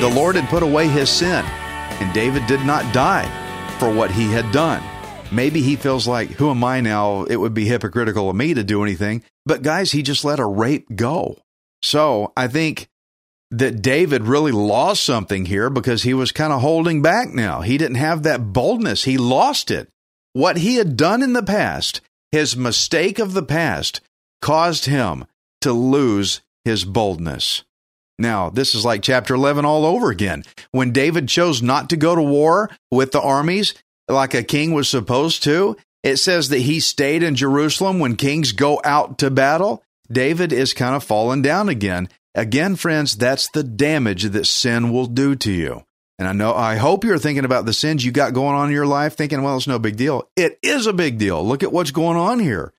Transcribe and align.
The 0.00 0.08
Lord 0.14 0.36
had 0.36 0.48
put 0.48 0.62
away 0.62 0.86
his 0.88 1.10
sin, 1.10 1.44
and 2.00 2.14
David 2.14 2.46
did 2.46 2.64
not 2.64 2.94
die 2.94 3.26
for 3.78 3.92
what 3.92 4.10
he 4.10 4.30
had 4.30 4.50
done. 4.52 4.82
Maybe 5.30 5.60
he 5.60 5.76
feels 5.76 6.06
like, 6.06 6.30
who 6.30 6.50
am 6.50 6.64
I 6.64 6.80
now? 6.80 7.24
It 7.24 7.36
would 7.36 7.54
be 7.54 7.66
hypocritical 7.66 8.30
of 8.30 8.36
me 8.36 8.54
to 8.54 8.64
do 8.64 8.82
anything. 8.82 9.22
But 9.44 9.62
guys, 9.62 9.92
he 9.92 10.02
just 10.02 10.24
let 10.24 10.40
a 10.40 10.46
rape 10.46 10.86
go. 10.94 11.38
So 11.82 12.32
I 12.36 12.48
think 12.48 12.88
that 13.50 13.82
David 13.82 14.22
really 14.22 14.52
lost 14.52 15.02
something 15.04 15.46
here 15.46 15.70
because 15.70 16.02
he 16.02 16.14
was 16.14 16.32
kind 16.32 16.52
of 16.52 16.60
holding 16.60 17.02
back 17.02 17.28
now. 17.28 17.60
He 17.60 17.78
didn't 17.78 17.96
have 17.96 18.22
that 18.22 18.52
boldness. 18.52 19.04
He 19.04 19.18
lost 19.18 19.70
it. 19.70 19.88
What 20.32 20.58
he 20.58 20.76
had 20.76 20.96
done 20.96 21.22
in 21.22 21.32
the 21.32 21.42
past, 21.42 22.00
his 22.30 22.56
mistake 22.56 23.18
of 23.18 23.32
the 23.32 23.42
past, 23.42 24.00
caused 24.42 24.84
him 24.84 25.24
to 25.62 25.72
lose 25.72 26.42
his 26.64 26.84
boldness. 26.84 27.64
Now, 28.18 28.50
this 28.50 28.74
is 28.74 28.84
like 28.84 29.02
chapter 29.02 29.34
11 29.34 29.64
all 29.64 29.86
over 29.86 30.10
again. 30.10 30.44
When 30.70 30.92
David 30.92 31.28
chose 31.28 31.62
not 31.62 31.88
to 31.90 31.96
go 31.96 32.14
to 32.14 32.22
war 32.22 32.70
with 32.90 33.12
the 33.12 33.20
armies 33.20 33.74
like 34.08 34.34
a 34.34 34.42
king 34.42 34.72
was 34.72 34.88
supposed 34.88 35.42
to, 35.44 35.76
it 36.02 36.16
says 36.16 36.48
that 36.48 36.60
he 36.60 36.80
stayed 36.80 37.22
in 37.22 37.34
Jerusalem 37.34 37.98
when 37.98 38.16
kings 38.16 38.52
go 38.52 38.80
out 38.84 39.18
to 39.18 39.30
battle. 39.30 39.82
David 40.10 40.52
is 40.52 40.72
kind 40.72 40.94
of 40.94 41.04
falling 41.04 41.42
down 41.42 41.68
again. 41.68 42.08
Again, 42.34 42.76
friends, 42.76 43.16
that's 43.16 43.48
the 43.50 43.64
damage 43.64 44.24
that 44.24 44.46
sin 44.46 44.92
will 44.92 45.06
do 45.06 45.34
to 45.36 45.52
you. 45.52 45.84
And 46.18 46.26
I 46.26 46.32
know, 46.32 46.54
I 46.54 46.76
hope 46.76 47.04
you're 47.04 47.18
thinking 47.18 47.44
about 47.44 47.64
the 47.64 47.72
sins 47.72 48.04
you 48.04 48.10
got 48.10 48.32
going 48.32 48.56
on 48.56 48.68
in 48.68 48.74
your 48.74 48.86
life, 48.86 49.14
thinking, 49.14 49.42
well, 49.42 49.56
it's 49.56 49.68
no 49.68 49.78
big 49.78 49.96
deal. 49.96 50.28
It 50.36 50.58
is 50.62 50.86
a 50.86 50.92
big 50.92 51.18
deal. 51.18 51.44
Look 51.44 51.62
at 51.62 51.72
what's 51.72 51.90
going 51.90 52.16
on 52.16 52.40
here. 52.40 52.72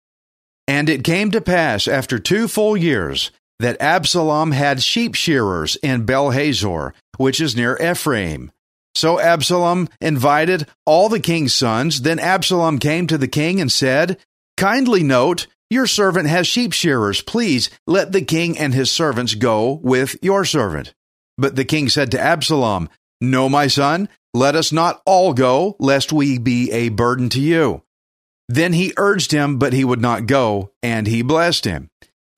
And 0.67 0.89
it 0.89 1.03
came 1.03 1.31
to 1.31 1.41
pass 1.41 1.87
after 1.87 2.19
two 2.19 2.47
full 2.47 2.75
years 2.75 3.31
that 3.59 3.81
Absalom 3.81 4.51
had 4.51 4.81
sheep 4.81 5.15
shearers 5.15 5.77
in 5.77 6.05
Baal 6.05 6.31
Hazor, 6.31 6.93
which 7.17 7.41
is 7.41 7.55
near 7.55 7.77
Ephraim. 7.81 8.51
So 8.99 9.17
Absalom 9.17 9.87
invited 10.01 10.67
all 10.85 11.07
the 11.07 11.21
king's 11.21 11.55
sons. 11.55 12.01
Then 12.01 12.19
Absalom 12.19 12.79
came 12.79 13.07
to 13.07 13.17
the 13.17 13.29
king 13.29 13.61
and 13.61 13.71
said, 13.71 14.17
Kindly 14.57 15.03
note, 15.03 15.47
your 15.69 15.87
servant 15.87 16.27
has 16.27 16.47
sheep 16.47 16.73
shearers. 16.73 17.21
Please 17.21 17.69
let 17.87 18.11
the 18.11 18.21
king 18.21 18.57
and 18.57 18.73
his 18.73 18.91
servants 18.91 19.35
go 19.35 19.79
with 19.81 20.17
your 20.21 20.43
servant. 20.43 20.93
But 21.37 21.55
the 21.55 21.63
king 21.63 21.87
said 21.87 22.11
to 22.11 22.19
Absalom, 22.19 22.89
No, 23.21 23.47
my 23.47 23.67
son, 23.67 24.09
let 24.33 24.55
us 24.55 24.73
not 24.73 25.01
all 25.05 25.33
go, 25.33 25.77
lest 25.79 26.11
we 26.11 26.37
be 26.37 26.69
a 26.73 26.89
burden 26.89 27.29
to 27.29 27.39
you. 27.39 27.83
Then 28.49 28.73
he 28.73 28.93
urged 28.97 29.31
him, 29.31 29.59
but 29.59 29.71
he 29.71 29.85
would 29.85 30.01
not 30.01 30.25
go, 30.25 30.73
and 30.83 31.07
he 31.07 31.21
blessed 31.21 31.63
him. 31.63 31.89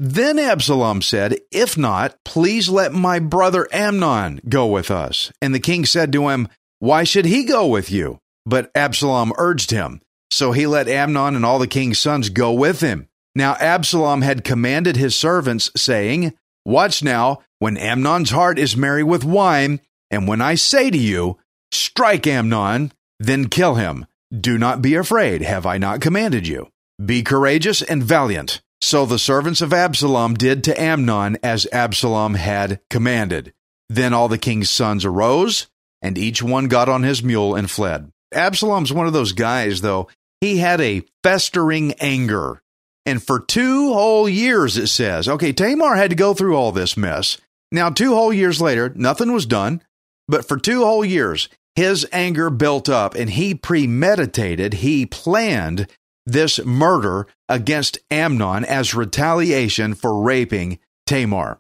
Then 0.04 0.40
Absalom 0.40 1.04
said, 1.04 1.38
If 1.52 1.78
not, 1.78 2.18
please 2.26 2.68
let 2.68 2.92
my 2.92 3.20
brother 3.20 3.68
Amnon 3.72 4.42
go 4.50 4.66
with 4.66 4.90
us. 4.90 5.32
And 5.44 5.54
the 5.54 5.60
king 5.60 5.86
said 5.86 6.12
to 6.14 6.30
him, 6.30 6.48
Why 6.80 7.04
should 7.04 7.26
he 7.26 7.44
go 7.44 7.68
with 7.68 7.92
you? 7.92 8.18
But 8.44 8.72
Absalom 8.74 9.32
urged 9.38 9.70
him. 9.70 10.02
So 10.32 10.54
he 10.54 10.66
let 10.66 10.88
Amnon 10.88 11.36
and 11.36 11.46
all 11.46 11.60
the 11.60 11.68
king's 11.68 12.00
sons 12.00 12.30
go 12.30 12.52
with 12.52 12.82
him. 12.82 13.10
Now 13.36 13.54
Absalom 13.60 14.24
had 14.24 14.44
commanded 14.44 14.98
his 14.98 15.16
servants, 15.16 15.70
saying, 15.76 16.34
Watch 16.66 17.04
now, 17.04 17.44
when 17.60 17.78
Amnon's 17.78 18.32
heart 18.32 18.58
is 18.58 18.76
merry 18.76 19.04
with 19.04 19.24
wine, 19.24 19.82
and 20.10 20.28
when 20.28 20.42
I 20.42 20.56
say 20.56 20.90
to 20.90 20.98
you, 20.98 21.38
Strike 21.72 22.26
Amnon, 22.26 22.92
then 23.20 23.50
kill 23.50 23.76
him. 23.76 24.08
Do 24.36 24.58
not 24.58 24.82
be 24.82 24.96
afraid, 24.96 25.44
have 25.44 25.68
I 25.68 25.78
not 25.78 26.02
commanded 26.02 26.48
you? 26.48 26.72
Be 27.06 27.22
courageous 27.22 27.84
and 27.84 28.04
valiant. 28.04 28.62
So 28.82 29.06
the 29.06 29.20
servants 29.20 29.62
of 29.62 29.74
Absalom 29.74 30.34
did 30.34 30.64
to 30.66 30.82
Amnon 30.82 31.38
as 31.44 31.68
Absalom 31.72 32.34
had 32.34 32.82
commanded. 32.90 33.54
Then 33.90 34.14
all 34.14 34.28
the 34.28 34.38
king's 34.38 34.70
sons 34.70 35.06
arose, 35.06 35.68
and 36.02 36.18
each 36.18 36.42
one 36.42 36.68
got 36.68 36.90
on 36.90 37.04
his 37.04 37.22
mule 37.22 37.56
and 37.56 37.70
fled. 37.70 38.12
Absalom's 38.34 38.92
one 38.92 39.08
of 39.08 39.14
those 39.14 39.34
guys, 39.34 39.82
though. 39.82 40.08
He 40.40 40.58
had 40.58 40.82
a 40.82 41.04
festering 41.24 41.94
anger. 42.00 42.62
And 43.06 43.22
for 43.22 43.40
two 43.40 43.94
whole 43.94 44.28
years, 44.28 44.78
it 44.78 44.88
says, 44.88 45.28
okay, 45.28 45.54
Tamar 45.54 45.96
had 45.96 46.10
to 46.10 46.16
go 46.16 46.34
through 46.34 46.56
all 46.56 46.72
this 46.72 46.98
mess. 46.98 47.38
Now, 47.72 47.90
two 47.90 48.14
whole 48.14 48.34
years 48.34 48.60
later, 48.60 48.92
nothing 48.96 49.32
was 49.32 49.46
done. 49.46 49.82
But 50.28 50.48
for 50.48 50.58
two 50.58 50.84
whole 50.84 51.06
years, 51.06 51.50
his 51.76 52.08
anger 52.12 52.50
built 52.50 52.90
up 52.90 53.16
and 53.16 53.30
he 53.30 53.54
premeditated, 53.54 54.76
he 54.76 55.06
planned 55.06 55.88
this 56.26 56.64
murder 56.64 57.28
against 57.50 58.00
Amnon 58.10 58.64
as 58.66 58.94
retaliation 58.94 59.94
for 59.94 60.22
raping 60.22 60.80
Tamar. 61.06 61.60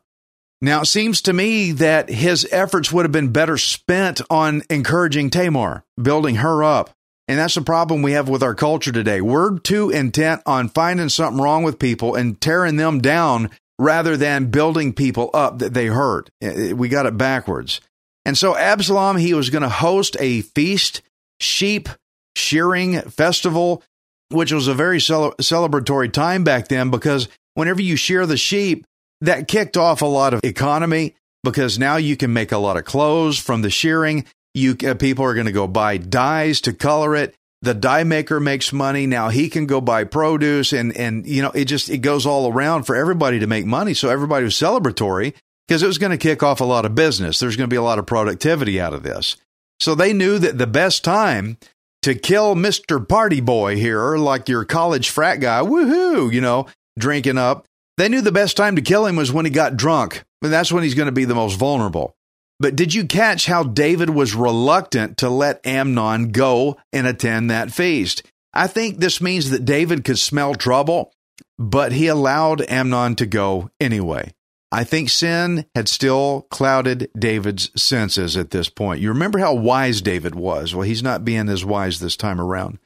Now, 0.61 0.81
it 0.81 0.85
seems 0.85 1.21
to 1.23 1.33
me 1.33 1.71
that 1.71 2.09
his 2.09 2.47
efforts 2.51 2.91
would 2.91 3.05
have 3.05 3.11
been 3.11 3.31
better 3.31 3.57
spent 3.57 4.21
on 4.29 4.61
encouraging 4.69 5.31
Tamar, 5.31 5.83
building 5.99 6.35
her 6.35 6.63
up. 6.63 6.91
And 7.27 7.39
that's 7.39 7.55
the 7.55 7.61
problem 7.61 8.01
we 8.01 8.11
have 8.11 8.29
with 8.29 8.43
our 8.43 8.53
culture 8.53 8.91
today. 8.91 9.21
We're 9.21 9.57
too 9.57 9.89
intent 9.89 10.41
on 10.45 10.69
finding 10.69 11.09
something 11.09 11.41
wrong 11.41 11.63
with 11.63 11.79
people 11.79 12.13
and 12.13 12.39
tearing 12.39 12.75
them 12.75 12.99
down 12.99 13.49
rather 13.79 14.17
than 14.17 14.51
building 14.51 14.93
people 14.93 15.31
up 15.33 15.59
that 15.59 15.73
they 15.73 15.87
hurt. 15.87 16.29
We 16.41 16.89
got 16.89 17.05
it 17.05 17.17
backwards. 17.17 17.81
And 18.25 18.37
so 18.37 18.55
Absalom, 18.55 19.17
he 19.17 19.33
was 19.33 19.49
going 19.49 19.63
to 19.63 19.69
host 19.69 20.15
a 20.19 20.41
feast, 20.41 21.01
sheep 21.39 21.89
shearing 22.35 23.01
festival 23.01 23.81
which 24.31 24.51
was 24.51 24.67
a 24.67 24.73
very 24.73 24.99
cel- 24.99 25.33
celebratory 25.33 26.11
time 26.11 26.43
back 26.43 26.67
then 26.67 26.89
because 26.89 27.27
whenever 27.53 27.81
you 27.81 27.95
shear 27.95 28.25
the 28.25 28.37
sheep, 28.37 28.85
that 29.21 29.47
kicked 29.47 29.77
off 29.77 30.01
a 30.01 30.05
lot 30.05 30.33
of 30.33 30.41
economy 30.43 31.15
because 31.43 31.79
now 31.79 31.95
you 31.95 32.17
can 32.17 32.33
make 32.33 32.51
a 32.51 32.57
lot 32.57 32.77
of 32.77 32.85
clothes 32.85 33.37
from 33.37 33.61
the 33.61 33.69
shearing. 33.69 34.25
You 34.53 34.75
uh, 34.85 34.95
people 34.95 35.25
are 35.25 35.33
going 35.33 35.45
to 35.45 35.51
go 35.51 35.67
buy 35.67 35.97
dyes 35.97 36.61
to 36.61 36.73
color 36.73 37.15
it. 37.15 37.35
The 37.61 37.73
dye 37.75 38.03
maker 38.03 38.39
makes 38.39 38.73
money. 38.73 39.05
Now 39.05 39.29
he 39.29 39.47
can 39.47 39.67
go 39.67 39.79
buy 39.79 40.03
produce 40.03 40.73
and 40.73 40.95
and 40.97 41.25
you 41.25 41.41
know 41.41 41.51
it 41.51 41.65
just 41.65 41.89
it 41.89 41.99
goes 41.99 42.25
all 42.25 42.51
around 42.51 42.83
for 42.83 42.95
everybody 42.95 43.39
to 43.39 43.47
make 43.47 43.65
money. 43.65 43.93
So 43.93 44.09
everybody 44.09 44.43
was 44.43 44.55
celebratory 44.55 45.33
because 45.67 45.83
it 45.83 45.87
was 45.87 45.99
going 45.99 46.11
to 46.11 46.17
kick 46.17 46.43
off 46.43 46.59
a 46.59 46.65
lot 46.65 46.85
of 46.85 46.95
business. 46.95 47.39
There's 47.39 47.55
going 47.55 47.69
to 47.69 47.73
be 47.73 47.77
a 47.77 47.83
lot 47.83 47.99
of 47.99 48.07
productivity 48.07 48.81
out 48.81 48.93
of 48.93 49.03
this. 49.03 49.37
So 49.79 49.95
they 49.95 50.13
knew 50.13 50.37
that 50.39 50.57
the 50.57 50.67
best 50.67 51.03
time 51.03 51.57
to 52.03 52.15
kill 52.15 52.55
Mr. 52.55 53.07
Party 53.07 53.41
Boy 53.41 53.75
here, 53.75 54.17
like 54.17 54.49
your 54.49 54.65
college 54.65 55.09
frat 55.09 55.39
guy, 55.39 55.61
woohoo, 55.61 56.31
you 56.31 56.41
know, 56.41 56.67
drinking 56.97 57.37
up. 57.37 57.65
They 57.97 58.09
knew 58.09 58.21
the 58.21 58.31
best 58.31 58.57
time 58.57 58.75
to 58.75 58.81
kill 58.81 59.05
him 59.05 59.15
was 59.15 59.31
when 59.31 59.45
he 59.45 59.51
got 59.51 59.77
drunk. 59.77 60.23
And 60.41 60.51
that's 60.51 60.71
when 60.71 60.83
he's 60.83 60.95
going 60.95 61.07
to 61.07 61.11
be 61.11 61.25
the 61.25 61.35
most 61.35 61.55
vulnerable. 61.55 62.15
But 62.59 62.75
did 62.75 62.93
you 62.93 63.05
catch 63.05 63.45
how 63.45 63.63
David 63.63 64.09
was 64.09 64.35
reluctant 64.35 65.17
to 65.17 65.29
let 65.29 65.65
Amnon 65.65 66.31
go 66.31 66.77
and 66.93 67.07
attend 67.07 67.49
that 67.49 67.71
feast? 67.71 68.23
I 68.53 68.67
think 68.67 68.97
this 68.97 69.21
means 69.21 69.49
that 69.49 69.65
David 69.65 70.03
could 70.03 70.19
smell 70.19 70.55
trouble, 70.55 71.11
but 71.57 71.91
he 71.91 72.07
allowed 72.07 72.61
Amnon 72.61 73.15
to 73.15 73.25
go 73.25 73.69
anyway. 73.79 74.31
I 74.71 74.85
think 74.85 75.09
sin 75.09 75.65
had 75.75 75.89
still 75.89 76.47
clouded 76.49 77.09
David's 77.17 77.71
senses 77.81 78.37
at 78.37 78.51
this 78.51 78.69
point. 78.69 79.01
You 79.01 79.09
remember 79.09 79.39
how 79.39 79.53
wise 79.53 80.01
David 80.01 80.33
was. 80.33 80.73
Well, 80.73 80.87
he's 80.87 81.03
not 81.03 81.25
being 81.25 81.49
as 81.49 81.65
wise 81.65 81.99
this 81.99 82.15
time 82.15 82.39
around. 82.39 82.79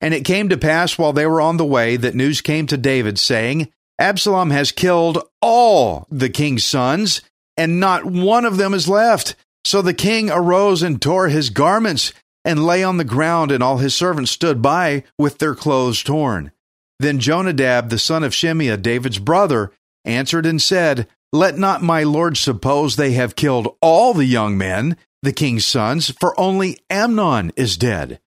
And 0.00 0.14
it 0.14 0.24
came 0.24 0.48
to 0.50 0.56
pass 0.56 0.98
while 0.98 1.12
they 1.12 1.26
were 1.26 1.40
on 1.40 1.56
the 1.56 1.64
way 1.64 1.96
that 1.96 2.14
news 2.14 2.40
came 2.40 2.66
to 2.68 2.76
David 2.76 3.18
saying, 3.18 3.72
Absalom 3.98 4.50
has 4.50 4.70
killed 4.70 5.18
all 5.40 6.06
the 6.10 6.28
king's 6.28 6.64
sons, 6.64 7.22
and 7.56 7.80
not 7.80 8.04
one 8.04 8.44
of 8.44 8.56
them 8.56 8.74
is 8.74 8.88
left. 8.88 9.34
So 9.64 9.82
the 9.82 9.94
king 9.94 10.30
arose 10.30 10.82
and 10.82 11.02
tore 11.02 11.28
his 11.28 11.50
garments 11.50 12.12
and 12.44 12.64
lay 12.64 12.84
on 12.84 12.98
the 12.98 13.04
ground, 13.04 13.50
and 13.50 13.62
all 13.62 13.78
his 13.78 13.96
servants 13.96 14.30
stood 14.30 14.62
by 14.62 15.02
with 15.18 15.38
their 15.38 15.56
clothes 15.56 16.04
torn. 16.04 16.52
Then 17.00 17.18
Jonadab, 17.18 17.88
the 17.88 17.98
son 17.98 18.22
of 18.22 18.32
Shimeah, 18.32 18.80
David's 18.80 19.18
brother, 19.18 19.72
answered 20.04 20.46
and 20.46 20.62
said, 20.62 21.08
Let 21.32 21.58
not 21.58 21.82
my 21.82 22.02
lord 22.02 22.36
suppose 22.36 22.96
they 22.96 23.12
have 23.12 23.36
killed 23.36 23.76
all 23.80 24.14
the 24.14 24.24
young 24.24 24.56
men, 24.56 24.96
the 25.22 25.32
king's 25.32 25.66
sons, 25.66 26.10
for 26.10 26.38
only 26.38 26.78
Amnon 26.88 27.52
is 27.56 27.76
dead. 27.76 28.20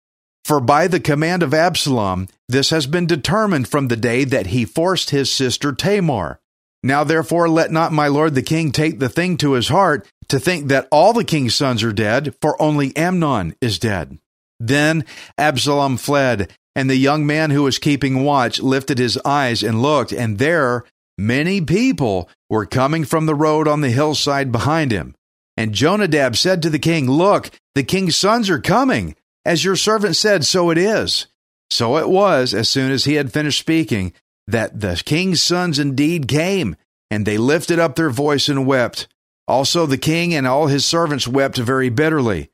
For 0.43 0.59
by 0.59 0.87
the 0.87 0.99
command 0.99 1.43
of 1.43 1.53
Absalom, 1.53 2.27
this 2.47 2.71
has 2.71 2.87
been 2.87 3.05
determined 3.05 3.67
from 3.67 3.87
the 3.87 3.95
day 3.95 4.23
that 4.25 4.47
he 4.47 4.65
forced 4.65 5.11
his 5.11 5.31
sister 5.31 5.71
Tamar. 5.71 6.39
Now 6.81 7.03
therefore 7.03 7.49
let 7.49 7.71
not 7.71 7.91
my 7.91 8.07
lord 8.07 8.35
the 8.35 8.41
king 8.41 8.71
take 8.71 8.99
the 8.99 9.09
thing 9.09 9.37
to 9.37 9.53
his 9.53 9.67
heart 9.67 10.07
to 10.29 10.39
think 10.39 10.67
that 10.67 10.87
all 10.91 11.13
the 11.13 11.23
king's 11.23 11.55
sons 11.55 11.83
are 11.83 11.93
dead, 11.93 12.35
for 12.41 12.59
only 12.61 12.95
Amnon 12.95 13.55
is 13.61 13.79
dead. 13.79 14.17
Then 14.59 15.05
Absalom 15.37 15.97
fled, 15.97 16.51
and 16.75 16.89
the 16.89 16.95
young 16.95 17.25
man 17.25 17.51
who 17.51 17.63
was 17.63 17.79
keeping 17.79 18.23
watch 18.23 18.59
lifted 18.59 18.97
his 18.97 19.17
eyes 19.25 19.63
and 19.63 19.81
looked, 19.81 20.11
and 20.11 20.37
there 20.37 20.85
many 21.27 21.61
people 21.61 22.29
were 22.49 22.65
coming 22.65 23.05
from 23.05 23.25
the 23.25 23.35
road 23.35 23.67
on 23.67 23.81
the 23.81 23.89
hillside 23.89 24.51
behind 24.51 24.91
him. 24.91 25.15
And 25.57 25.73
Jonadab 25.73 26.35
said 26.35 26.61
to 26.61 26.69
the 26.69 26.79
king, 26.79 27.09
Look, 27.09 27.51
the 27.75 27.83
king's 27.83 28.15
sons 28.15 28.49
are 28.49 28.59
coming. 28.59 29.15
As 29.45 29.63
your 29.63 29.75
servant 29.75 30.15
said, 30.15 30.45
so 30.45 30.69
it 30.69 30.77
is. 30.77 31.27
So 31.69 31.97
it 31.97 32.09
was, 32.09 32.53
as 32.53 32.69
soon 32.69 32.91
as 32.91 33.05
he 33.05 33.15
had 33.15 33.33
finished 33.33 33.59
speaking, 33.59 34.13
that 34.47 34.79
the 34.79 35.01
king's 35.05 35.41
sons 35.41 35.77
indeed 35.77 36.27
came, 36.27 36.75
and 37.11 37.25
they 37.25 37.37
lifted 37.37 37.79
up 37.79 37.95
their 37.95 38.09
voice 38.09 38.49
and 38.49 38.65
wept. 38.65 39.07
Also 39.47 39.85
the 39.85 39.97
king 39.97 40.33
and 40.33 40.47
all 40.47 40.67
his 40.67 40.85
servants 40.85 41.27
wept 41.27 41.57
very 41.57 41.89
bitterly. 41.89 42.49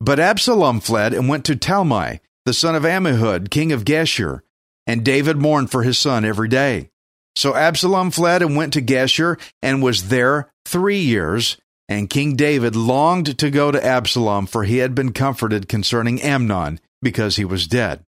But 0.00 0.20
Absalom 0.20 0.80
fled 0.80 1.12
and 1.12 1.28
went 1.28 1.44
to 1.46 1.56
Talmai, 1.56 2.20
the 2.44 2.52
son 2.54 2.74
of 2.74 2.84
Ammihud, 2.84 3.50
king 3.50 3.72
of 3.72 3.84
Geshur, 3.84 4.40
and 4.86 5.04
David 5.04 5.36
mourned 5.36 5.70
for 5.70 5.82
his 5.82 5.98
son 5.98 6.24
every 6.24 6.48
day. 6.48 6.90
So 7.38 7.54
Absalom 7.54 8.10
fled 8.10 8.42
and 8.42 8.56
went 8.56 8.72
to 8.72 8.82
Geshur 8.82 9.38
and 9.62 9.80
was 9.80 10.08
there 10.08 10.50
three 10.66 10.98
years. 10.98 11.56
And 11.88 12.10
King 12.10 12.34
David 12.34 12.74
longed 12.74 13.38
to 13.38 13.48
go 13.48 13.70
to 13.70 13.82
Absalom, 13.82 14.48
for 14.48 14.64
he 14.64 14.78
had 14.78 14.92
been 14.92 15.12
comforted 15.12 15.68
concerning 15.68 16.20
Amnon, 16.20 16.80
because 17.00 17.36
he 17.36 17.44
was 17.44 17.68
dead. 17.68 18.02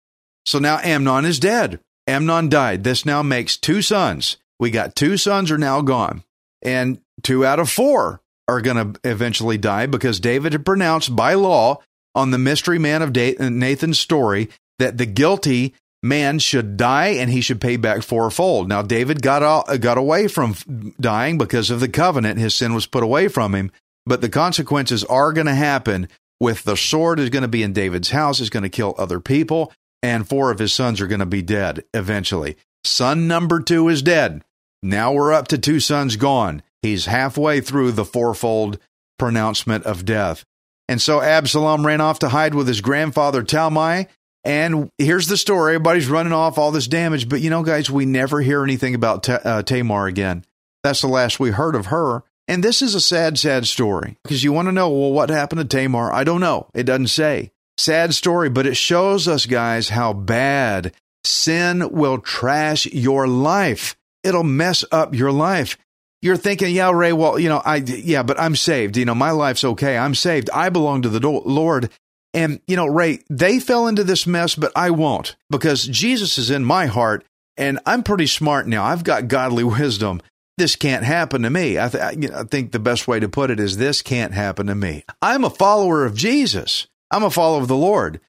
So 0.47 0.61
now 0.61 0.79
Amnon 0.79 1.25
is 1.25 1.41
dead. 1.41 1.81
Amnon 2.07 2.49
died. 2.49 2.85
This 2.85 3.05
now 3.05 3.21
makes 3.25 3.57
two 3.57 3.83
sons. 3.83 4.37
We 4.61 4.71
got 4.71 4.95
two 4.95 5.17
sons 5.17 5.51
are 5.51 5.59
now 5.59 5.81
gone, 5.81 6.23
and 6.63 7.01
two 7.25 7.45
out 7.45 7.59
of 7.59 7.69
four 7.69 8.21
are 8.47 8.61
going 8.61 8.93
to 8.93 9.01
eventually 9.03 9.59
die 9.59 9.87
because 9.87 10.21
David 10.21 10.53
had 10.53 10.65
pronounced 10.65 11.17
by 11.17 11.35
law 11.35 11.81
on 12.15 12.31
the 12.31 12.39
mystery 12.39 12.79
man 12.79 13.03
of 13.03 13.13
Nathan's 13.13 13.99
story 13.99 14.51
that 14.79 14.99
the 14.99 15.07
guilty 15.07 15.75
man 16.03 16.39
should 16.39 16.77
die 16.77 17.09
and 17.09 17.31
he 17.31 17.41
should 17.41 17.61
pay 17.61 17.77
back 17.77 18.03
fourfold. 18.03 18.69
Now 18.69 18.83
David 18.83 19.23
got 19.23 19.43
out, 19.43 19.81
got 19.81 19.99
away 19.99 20.29
from 20.29 20.55
dying 21.01 21.39
because 21.39 21.71
of 21.71 21.81
the 21.81 21.89
covenant; 21.89 22.39
his 22.39 22.55
sin 22.55 22.75
was 22.75 22.87
put 22.87 23.03
away 23.03 23.29
from 23.29 23.55
him. 23.55 23.71
But 24.05 24.21
the 24.21 24.29
consequences 24.29 25.05
are 25.05 25.33
going 25.33 25.47
to 25.47 25.55
happen. 25.55 26.09
With 26.39 26.65
the 26.65 26.77
sword 26.77 27.19
is 27.19 27.31
going 27.31 27.43
to 27.43 27.49
be 27.49 27.63
in 27.63 27.73
David's 27.73 28.11
house, 28.11 28.41
is 28.41 28.51
going 28.51 28.63
to 28.63 28.69
kill 28.69 28.95
other 28.99 29.21
people 29.21 29.73
and 30.03 30.29
four 30.29 30.51
of 30.51 30.59
his 30.59 30.73
sons 30.73 31.01
are 31.01 31.07
going 31.07 31.21
to 31.21 31.27
be 31.27 31.43
dead 31.43 31.85
eventually. 31.93 32.57
Son 32.85 33.27
number 33.27 33.61
two 33.61 33.89
is 33.89 34.03
dead. 34.03 34.45
Now 34.83 35.13
we're 35.13 35.33
up 35.33 35.49
to 35.49 35.59
two 35.59 35.81
sons 35.81 36.17
gone. 36.17 36.63
He's 36.83 37.07
halfway 37.07 37.61
through 37.61 37.93
the 37.93 38.05
fourfold 38.05 38.79
pronouncement 39.19 39.85
of 39.85 40.05
death. 40.05 40.45
And 40.89 41.03
so 41.03 41.21
Absalom 41.21 41.85
ran 41.85 42.01
off 42.01 42.21
to 42.21 42.29
hide 42.29 42.55
with 42.55 42.69
his 42.69 42.81
grandfather 42.81 43.43
Talmai. 43.43 44.07
And 44.47 44.93
here's 44.97 45.27
the 45.27 45.37
story. 45.37 45.75
Everybody's 45.75 46.09
running 46.09 46.33
off 46.33 46.57
all 46.57 46.71
this 46.71 46.87
damage. 46.87 47.29
But 47.29 47.41
you 47.41 47.51
know, 47.51 47.65
guys, 47.65 47.91
we 47.91 48.07
never 48.07 48.41
hear 48.41 48.63
anything 48.63 48.95
about 48.95 49.25
T- 49.25 49.33
uh, 49.33 49.63
Tamar 49.65 50.07
again. 50.07 50.45
That's 50.85 51.01
the 51.01 51.09
last 51.09 51.41
we 51.41 51.51
heard 51.51 51.75
of 51.75 51.87
her. 51.87 52.23
And 52.47 52.63
this 52.63 52.81
is 52.81 52.95
a 52.95 53.01
sad, 53.01 53.41
sad 53.41 53.67
story 53.67 54.19
because 54.23 54.45
you 54.45 54.53
want 54.53 54.69
to 54.69 54.73
know, 54.73 54.89
well, 54.89 55.11
what 55.11 55.31
happened 55.31 55.69
to 55.69 55.77
Tamar? 55.77 56.13
I 56.13 56.23
don't 56.23 56.41
know. 56.41 56.69
It 56.75 56.85
doesn't 56.85 57.09
say. 57.09 57.51
Sad 57.77 58.15
story, 58.15 58.49
but 58.49 58.67
it 58.67 58.77
shows 58.77 59.27
us, 59.27 59.47
guys, 59.47 59.89
how 59.89 60.13
bad 60.13 60.95
sin 61.25 61.91
will 61.91 62.19
trash 62.19 62.87
your 62.87 63.27
life. 63.27 63.97
It'll 64.23 64.45
mess 64.45 64.85
up 64.93 65.13
your 65.13 65.33
life. 65.33 65.77
You're 66.23 66.37
thinking, 66.37 66.73
yeah, 66.73 66.93
Ray, 66.93 67.13
well, 67.13 67.37
you 67.37 67.49
know, 67.49 67.61
I, 67.65 67.77
yeah, 67.77 68.23
but 68.23 68.41
I'm 68.41 68.55
saved. 68.55 68.97
You 68.97 69.05
know, 69.07 69.15
my 69.15 69.33
life's 69.33 69.65
okay. 69.65 69.99
I'm 69.99 70.15
saved. 70.15 70.49
I 70.55 70.69
belong 70.69 71.03
to 71.03 71.09
the 71.09 71.21
Lord. 71.29 71.91
And, 72.37 72.61
you 72.67 72.77
know, 72.77 72.87
Ray, 72.87 73.21
they 73.31 73.59
fell 73.59 73.87
into 73.87 74.05
this 74.05 74.27
mess, 74.27 74.55
but 74.55 74.71
I 74.77 74.91
won't 74.91 75.37
because 75.49 75.87
Jesus 75.87 76.37
is 76.37 76.51
in 76.51 76.67
my 76.67 76.85
heart 76.85 77.25
and 77.57 77.81
I'm 77.87 78.03
pretty 78.03 78.27
smart 78.27 78.69
now. 78.69 78.85
I've 78.85 79.05
got 79.05 79.29
godly 79.29 79.65
wisdom. 79.65 80.21
This 80.59 80.77
can't 80.77 81.03
happen 81.03 81.43
to 81.43 81.51
me. 81.51 81.79
I, 81.79 81.89
th- 81.89 82.17
you 82.19 82.29
know, 82.29 82.41
I 82.41 82.45
think 82.45 82.73
the 82.73 82.79
best 82.79 83.09
way 83.09 83.21
to 83.21 83.29
put 83.29 83.51
it 83.51 83.59
is 83.59 83.79
this 83.79 84.03
can't 84.03 84.35
happen 84.35 84.67
to 84.67 84.75
me. 84.75 85.05
I'm 85.23 85.45
a 85.45 85.51
follower 85.51 86.05
of 86.05 86.15
Jesus. 86.15 86.87
I'm 87.11 87.23
a 87.23 87.31
follower 87.31 87.63
of 87.63 87.69
the 87.69 87.77
Lord. 87.77 88.21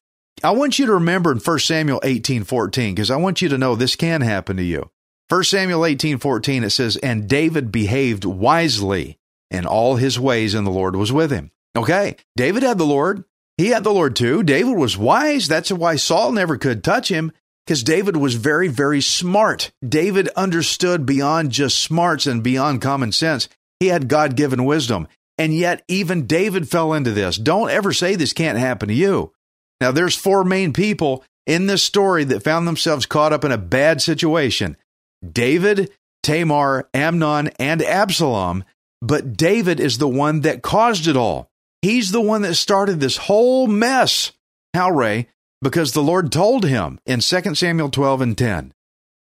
I 0.42 0.52
want 0.52 0.78
you 0.78 0.86
to 0.86 0.94
remember 0.94 1.30
in 1.30 1.38
1 1.38 1.58
Samuel 1.58 2.00
18 2.02 2.44
14, 2.44 2.94
because 2.94 3.10
I 3.10 3.16
want 3.16 3.42
you 3.42 3.50
to 3.50 3.58
know 3.58 3.74
this 3.74 3.96
can 3.96 4.22
happen 4.22 4.56
to 4.56 4.62
you. 4.62 4.90
1 5.28 5.44
Samuel 5.44 5.84
18 5.84 6.16
14, 6.16 6.64
it 6.64 6.70
says, 6.70 6.96
And 6.96 7.28
David 7.28 7.70
behaved 7.70 8.24
wisely 8.24 9.18
in 9.50 9.66
all 9.66 9.96
his 9.96 10.18
ways, 10.18 10.54
and 10.54 10.66
the 10.66 10.70
Lord 10.70 10.96
was 10.96 11.12
with 11.12 11.30
him. 11.30 11.50
Okay, 11.76 12.16
David 12.36 12.62
had 12.62 12.78
the 12.78 12.86
Lord. 12.86 13.24
He 13.58 13.68
had 13.68 13.84
the 13.84 13.92
Lord 13.92 14.16
too. 14.16 14.42
David 14.44 14.76
was 14.76 14.96
wise. 14.96 15.48
That's 15.48 15.70
why 15.70 15.96
Saul 15.96 16.32
never 16.32 16.56
could 16.56 16.82
touch 16.84 17.10
him, 17.10 17.32
because 17.66 17.82
David 17.82 18.16
was 18.16 18.36
very, 18.36 18.68
very 18.68 19.02
smart. 19.02 19.72
David 19.86 20.28
understood 20.36 21.04
beyond 21.04 21.50
just 21.50 21.80
smarts 21.80 22.26
and 22.26 22.42
beyond 22.42 22.80
common 22.80 23.12
sense. 23.12 23.48
He 23.80 23.88
had 23.88 24.08
God 24.08 24.36
given 24.36 24.64
wisdom. 24.64 25.08
And 25.36 25.54
yet, 25.54 25.84
even 25.86 26.26
David 26.26 26.68
fell 26.68 26.92
into 26.92 27.12
this. 27.12 27.36
Don't 27.36 27.70
ever 27.70 27.92
say 27.92 28.14
this 28.14 28.32
can't 28.32 28.58
happen 28.58 28.88
to 28.88 28.94
you. 28.94 29.32
Now, 29.80 29.92
there's 29.92 30.16
four 30.16 30.44
main 30.44 30.72
people 30.72 31.24
in 31.46 31.66
this 31.66 31.82
story 31.82 32.24
that 32.24 32.42
found 32.42 32.66
themselves 32.66 33.06
caught 33.06 33.32
up 33.32 33.44
in 33.44 33.52
a 33.52 33.58
bad 33.58 34.00
situation 34.02 34.76
David, 35.28 35.90
Tamar, 36.22 36.88
Amnon, 36.94 37.48
and 37.58 37.82
Absalom. 37.82 38.64
But 39.00 39.36
David 39.36 39.78
is 39.78 39.98
the 39.98 40.08
one 40.08 40.40
that 40.40 40.62
caused 40.62 41.06
it 41.06 41.16
all. 41.16 41.50
He's 41.82 42.10
the 42.10 42.20
one 42.20 42.42
that 42.42 42.54
started 42.54 43.00
this 43.00 43.16
whole 43.16 43.66
mess. 43.66 44.32
How, 44.74 44.90
Ray? 44.90 45.28
Because 45.62 45.92
the 45.92 46.02
Lord 46.02 46.32
told 46.32 46.64
him 46.64 46.98
in 47.06 47.20
2 47.20 47.54
Samuel 47.54 47.90
12 47.90 48.20
and 48.20 48.38
10 48.38 48.72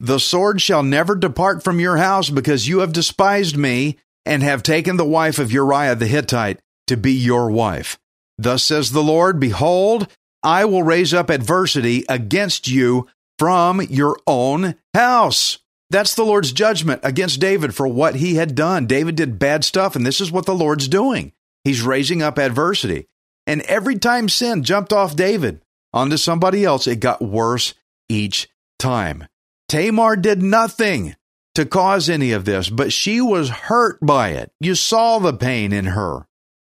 The 0.01 0.21
sword 0.21 0.61
shall 0.61 0.83
never 0.83 1.15
depart 1.15 1.63
from 1.63 1.81
your 1.81 1.97
house 1.97 2.31
because 2.31 2.69
you 2.69 2.81
have 2.81 2.93
despised 2.93 3.57
me 3.57 3.99
and 4.25 4.43
have 4.43 4.63
taken 4.63 4.97
the 4.97 5.05
wife 5.05 5.39
of 5.39 5.53
Uriah 5.53 5.95
the 5.95 6.07
Hittite 6.07 6.61
to 6.87 6.97
be 6.97 7.13
your 7.13 7.51
wife. 7.51 7.99
Thus 8.39 8.65
says 8.65 8.93
the 8.93 9.03
Lord, 9.03 9.41
Behold, 9.41 10.09
I 10.43 10.65
will 10.65 10.83
raise 10.83 11.15
up 11.15 11.31
adversity 11.31 12.05
against 12.09 12.69
you 12.69 13.09
from 13.39 13.81
your 13.83 14.17
own 14.27 14.77
house. 14.95 15.59
That's 15.91 16.15
the 16.15 16.25
Lord's 16.25 16.53
judgment 16.53 17.01
against 17.05 17.41
David 17.41 17.75
for 17.75 17.87
what 17.87 18.17
he 18.17 18.37
had 18.37 18.55
done. 18.55 18.87
David 18.87 19.15
did 19.15 19.39
bad 19.39 19.65
stuff, 19.65 19.95
and 19.95 20.07
this 20.07 20.21
is 20.21 20.33
what 20.33 20.47
the 20.47 20.55
Lord's 20.55 20.89
doing. 20.89 21.33
He's 21.65 21.83
raising 21.83 22.23
up 22.23 22.39
adversity. 22.39 23.09
And 23.47 23.63
every 23.63 23.99
time 23.99 24.29
sin 24.29 24.63
jumped 24.63 24.93
off 24.93 25.17
David 25.17 25.63
onto 25.93 26.17
somebody 26.17 26.65
else, 26.65 26.87
it 26.87 27.01
got 27.01 27.23
worse 27.23 27.75
each 28.09 28.49
time. 28.79 29.27
Tamar 29.69 30.17
did 30.17 30.43
nothing 30.43 31.17
to 31.55 31.67
cause 31.67 32.09
any 32.09 32.33
of 32.33 32.45
this, 32.45 32.69
but 32.69 32.93
she 32.93 33.21
was 33.21 33.49
hurt 33.49 33.99
by 34.01 34.31
it. 34.31 34.53
You 34.61 34.75
saw 34.75 35.19
the 35.19 35.33
pain 35.33 35.73
in 35.73 35.87
her. 35.87 36.27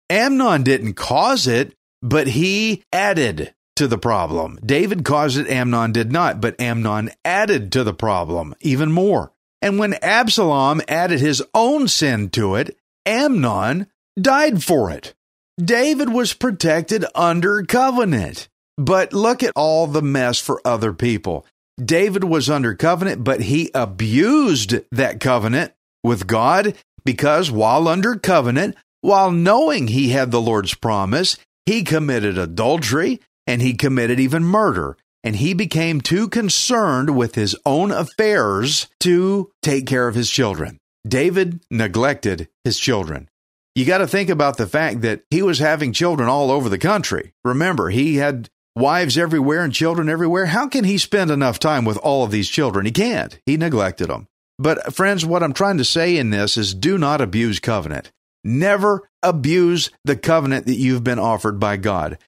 Amnon 0.10 0.64
didn't 0.64 0.94
cause 0.94 1.48
it, 1.48 1.76
but 2.02 2.28
he 2.28 2.84
added 2.92 3.54
to 3.76 3.88
the 3.88 3.98
problem. 3.98 4.60
David 4.64 5.04
caused 5.04 5.38
it, 5.38 5.50
Amnon 5.50 5.92
did 5.92 6.12
not, 6.12 6.42
but 6.42 6.60
Amnon 6.60 7.12
added 7.26 7.72
to 7.72 7.84
the 7.84 7.94
problem 7.94 8.54
even 8.62 8.92
more. 8.92 9.32
And 9.62 9.80
when 9.80 9.96
Absalom 9.96 10.82
added 10.88 11.20
his 11.20 11.42
own 11.54 11.88
sin 11.88 12.30
to 12.32 12.56
it, 12.56 12.78
Amnon 13.06 13.88
died 14.20 14.64
for 14.64 14.90
it. 14.92 15.14
David 15.60 16.10
was 16.10 16.34
protected 16.34 17.06
under 17.16 17.64
covenant. 17.64 18.48
But 18.78 19.14
look 19.14 19.44
at 19.44 19.54
all 19.56 19.86
the 19.86 20.02
mess 20.02 20.40
for 20.40 20.62
other 20.66 20.94
people. 20.94 21.46
David 21.84 22.24
was 22.24 22.50
under 22.50 22.76
covenant, 22.76 23.24
but 23.24 23.42
he 23.42 23.70
abused 23.74 24.76
that 24.92 25.20
covenant 25.20 25.74
with 26.04 26.28
God 26.28 26.76
because 27.06 27.52
while 27.52 27.88
under 27.88 28.16
covenant, 28.16 28.76
while 29.02 29.32
knowing 29.32 29.88
he 29.88 30.10
had 30.10 30.32
the 30.32 30.42
Lord's 30.42 30.74
promise, 30.74 31.38
he 31.66 31.84
committed 31.84 32.38
adultery 32.38 33.20
and 33.46 33.62
he 33.62 33.74
committed 33.74 34.20
even 34.20 34.44
murder. 34.44 34.98
And 35.24 35.38
he 35.38 35.54
became 35.54 36.02
too 36.02 36.28
concerned 36.28 37.16
with 37.16 37.36
his 37.36 37.56
own 37.66 37.92
affairs 37.92 38.88
to 39.02 39.52
take 39.62 39.86
care 39.86 40.08
of 40.08 40.16
his 40.16 40.30
children. 40.30 40.78
David 41.08 41.62
neglected 41.72 42.50
his 42.64 42.78
children. 42.78 43.30
You 43.76 43.86
got 43.86 44.00
to 44.00 44.08
think 44.08 44.30
about 44.30 44.58
the 44.58 44.68
fact 44.68 45.02
that 45.02 45.24
he 45.30 45.42
was 45.42 45.60
having 45.60 45.94
children 45.94 46.30
all 46.30 46.52
over 46.52 46.70
the 46.70 46.78
country. 46.78 47.34
Remember, 47.44 47.90
he 47.90 48.18
had 48.18 48.50
wives 48.76 49.18
everywhere 49.18 49.64
and 49.64 49.74
children 49.74 50.10
everywhere. 50.10 50.48
How 50.48 50.68
can 50.68 50.84
he 50.84 50.98
spend 50.98 51.32
enough 51.32 51.60
time 51.60 51.84
with 51.86 51.98
all 51.98 52.24
of 52.24 52.32
these 52.32 52.50
children? 52.50 52.86
He 52.86 52.92
can't. 52.92 53.40
He 53.46 53.58
neglected 53.58 54.10
them. 54.10 54.28
But, 54.60 54.94
friends, 54.94 55.26
what 55.26 55.42
I'm 55.42 55.54
trying 55.54 55.80
to 55.80 55.86
say 55.86 56.18
in 56.18 56.30
this 56.30 56.58
is 56.58 56.76
do 56.76 56.98
not 56.98 57.22
abuse 57.22 57.60
covenant. 57.60 58.12
Never 58.44 59.10
abuse 59.24 59.90
the 60.06 60.18
covenant 60.18 60.68
that 60.68 60.78
you've 60.78 61.04
been 61.04 61.20
offered 61.20 61.60
by 61.60 61.78
God. 61.78 62.20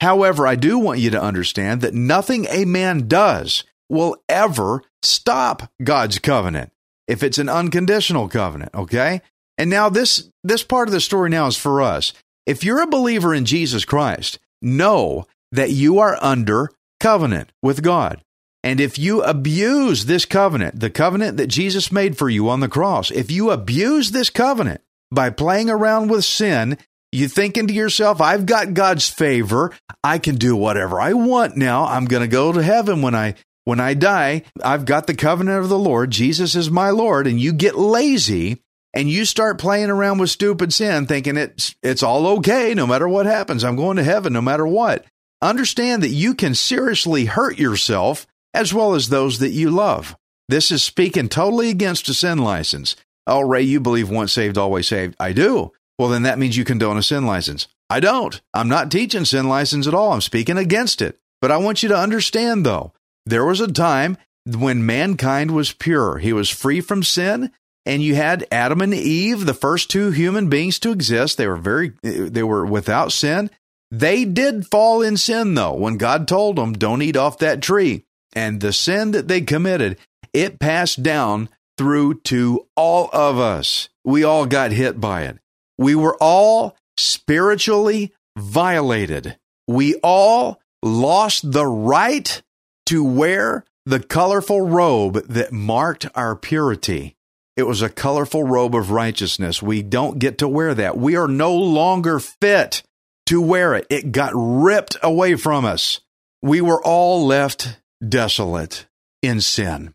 However, 0.00 0.46
I 0.46 0.54
do 0.56 0.78
want 0.78 1.00
you 1.00 1.10
to 1.10 1.22
understand 1.22 1.80
that 1.82 1.94
nothing 1.94 2.46
a 2.46 2.64
man 2.64 3.06
does 3.06 3.64
will 3.88 4.16
ever 4.28 4.82
stop 5.02 5.70
God's 5.82 6.18
covenant 6.18 6.72
if 7.06 7.22
it's 7.22 7.38
an 7.38 7.48
unconditional 7.48 8.28
covenant, 8.28 8.74
okay? 8.74 9.22
And 9.58 9.68
now 9.68 9.88
this 9.90 10.30
this 10.44 10.62
part 10.62 10.88
of 10.88 10.92
the 10.92 11.00
story 11.00 11.28
now 11.28 11.48
is 11.48 11.56
for 11.56 11.82
us. 11.82 12.12
If 12.46 12.64
you're 12.64 12.80
a 12.80 12.86
believer 12.86 13.34
in 13.34 13.44
Jesus 13.44 13.84
Christ, 13.84 14.38
know 14.62 15.26
that 15.52 15.70
you 15.70 15.98
are 15.98 16.16
under 16.22 16.70
covenant 17.00 17.52
with 17.62 17.82
God. 17.82 18.22
And 18.64 18.80
if 18.80 18.98
you 18.98 19.22
abuse 19.22 20.06
this 20.06 20.24
covenant, 20.24 20.80
the 20.80 20.90
covenant 20.90 21.36
that 21.36 21.46
Jesus 21.48 21.92
made 21.92 22.16
for 22.16 22.28
you 22.28 22.48
on 22.48 22.60
the 22.60 22.68
cross, 22.68 23.10
if 23.10 23.30
you 23.30 23.50
abuse 23.50 24.10
this 24.10 24.30
covenant 24.30 24.80
by 25.10 25.30
playing 25.30 25.70
around 25.70 26.08
with 26.08 26.24
sin, 26.24 26.78
you 27.12 27.28
thinking 27.28 27.66
to 27.66 27.72
yourself, 27.72 28.20
I've 28.20 28.46
got 28.46 28.74
God's 28.74 29.08
favor. 29.08 29.72
I 30.02 30.18
can 30.18 30.36
do 30.36 30.56
whatever 30.56 31.00
I 31.00 31.14
want 31.14 31.56
now. 31.56 31.84
I'm 31.84 32.04
going 32.04 32.22
to 32.22 32.28
go 32.28 32.52
to 32.52 32.62
heaven 32.62 33.02
when 33.02 33.14
I 33.14 33.34
when 33.64 33.80
I 33.80 33.94
die. 33.94 34.42
I've 34.62 34.86
got 34.86 35.06
the 35.06 35.14
covenant 35.14 35.62
of 35.62 35.68
the 35.68 35.78
Lord. 35.78 36.10
Jesus 36.10 36.54
is 36.54 36.70
my 36.70 36.90
Lord 36.90 37.26
and 37.26 37.40
you 37.40 37.52
get 37.52 37.76
lazy 37.76 38.62
and 38.94 39.08
you 39.08 39.24
start 39.24 39.58
playing 39.58 39.90
around 39.90 40.18
with 40.18 40.30
stupid 40.30 40.72
sin 40.72 41.06
thinking 41.06 41.36
it's 41.36 41.74
it's 41.82 42.02
all 42.02 42.26
okay 42.38 42.74
no 42.74 42.86
matter 42.86 43.08
what 43.08 43.26
happens. 43.26 43.64
I'm 43.64 43.76
going 43.76 43.96
to 43.96 44.04
heaven 44.04 44.32
no 44.32 44.42
matter 44.42 44.66
what. 44.66 45.04
Understand 45.40 46.02
that 46.02 46.08
you 46.08 46.34
can 46.34 46.54
seriously 46.54 47.26
hurt 47.26 47.58
yourself 47.58 48.26
as 48.54 48.74
well 48.74 48.94
as 48.94 49.08
those 49.08 49.38
that 49.38 49.50
you 49.50 49.70
love. 49.70 50.16
This 50.48 50.70
is 50.70 50.82
speaking 50.82 51.28
totally 51.28 51.70
against 51.70 52.08
a 52.08 52.14
sin 52.14 52.38
license. 52.38 52.96
Oh, 53.26 53.40
Ray, 53.40 53.62
you 53.62 53.78
believe 53.78 54.08
once 54.08 54.32
saved, 54.32 54.56
always 54.56 54.88
saved. 54.88 55.14
I 55.20 55.32
do. 55.32 55.72
Well, 55.98 56.08
then 56.08 56.22
that 56.22 56.38
means 56.38 56.56
you 56.56 56.64
condone 56.64 56.96
a 56.96 57.02
sin 57.02 57.26
license. 57.26 57.68
I 57.90 58.00
don't. 58.00 58.40
I'm 58.54 58.68
not 58.68 58.90
teaching 58.90 59.24
sin 59.24 59.48
license 59.48 59.86
at 59.86 59.94
all. 59.94 60.12
I'm 60.12 60.20
speaking 60.20 60.56
against 60.56 61.02
it. 61.02 61.18
But 61.40 61.50
I 61.50 61.58
want 61.58 61.82
you 61.82 61.88
to 61.90 61.98
understand, 61.98 62.64
though, 62.64 62.92
there 63.26 63.44
was 63.44 63.60
a 63.60 63.70
time 63.70 64.16
when 64.46 64.86
mankind 64.86 65.50
was 65.50 65.72
pure. 65.72 66.18
He 66.18 66.32
was 66.32 66.48
free 66.48 66.80
from 66.80 67.02
sin, 67.02 67.52
and 67.88 68.02
you 68.02 68.14
had 68.14 68.46
Adam 68.52 68.82
and 68.82 68.92
Eve, 68.92 69.46
the 69.46 69.54
first 69.54 69.90
two 69.90 70.10
human 70.10 70.50
beings 70.50 70.78
to 70.80 70.92
exist. 70.92 71.38
They 71.38 71.48
were 71.48 71.56
very, 71.56 71.94
they 72.02 72.42
were 72.42 72.66
without 72.66 73.12
sin. 73.12 73.50
They 73.90 74.26
did 74.26 74.66
fall 74.66 75.00
in 75.00 75.16
sin, 75.16 75.54
though, 75.54 75.72
when 75.72 75.96
God 75.96 76.28
told 76.28 76.56
them, 76.56 76.74
don't 76.74 77.00
eat 77.00 77.16
off 77.16 77.38
that 77.38 77.62
tree. 77.62 78.04
And 78.34 78.60
the 78.60 78.74
sin 78.74 79.12
that 79.12 79.26
they 79.26 79.40
committed, 79.40 79.96
it 80.34 80.60
passed 80.60 81.02
down 81.02 81.48
through 81.78 82.20
to 82.24 82.66
all 82.76 83.08
of 83.10 83.38
us. 83.38 83.88
We 84.04 84.22
all 84.22 84.44
got 84.44 84.72
hit 84.72 85.00
by 85.00 85.22
it. 85.22 85.38
We 85.78 85.94
were 85.94 86.16
all 86.20 86.76
spiritually 86.98 88.12
violated. 88.36 89.38
We 89.66 89.94
all 90.02 90.60
lost 90.82 91.50
the 91.50 91.66
right 91.66 92.42
to 92.86 93.02
wear 93.02 93.64
the 93.86 94.00
colorful 94.00 94.60
robe 94.60 95.26
that 95.28 95.52
marked 95.52 96.06
our 96.14 96.36
purity. 96.36 97.14
It 97.58 97.66
was 97.66 97.82
a 97.82 97.88
colorful 97.88 98.44
robe 98.44 98.76
of 98.76 98.92
righteousness. 98.92 99.60
We 99.60 99.82
don't 99.82 100.20
get 100.20 100.38
to 100.38 100.46
wear 100.46 100.74
that. 100.74 100.96
We 100.96 101.16
are 101.16 101.26
no 101.26 101.52
longer 101.56 102.20
fit 102.20 102.84
to 103.26 103.40
wear 103.40 103.74
it. 103.74 103.84
It 103.90 104.12
got 104.12 104.30
ripped 104.32 104.96
away 105.02 105.34
from 105.34 105.64
us. 105.64 105.98
We 106.40 106.60
were 106.60 106.80
all 106.80 107.26
left 107.26 107.80
desolate 108.08 108.86
in 109.22 109.40
sin. 109.40 109.92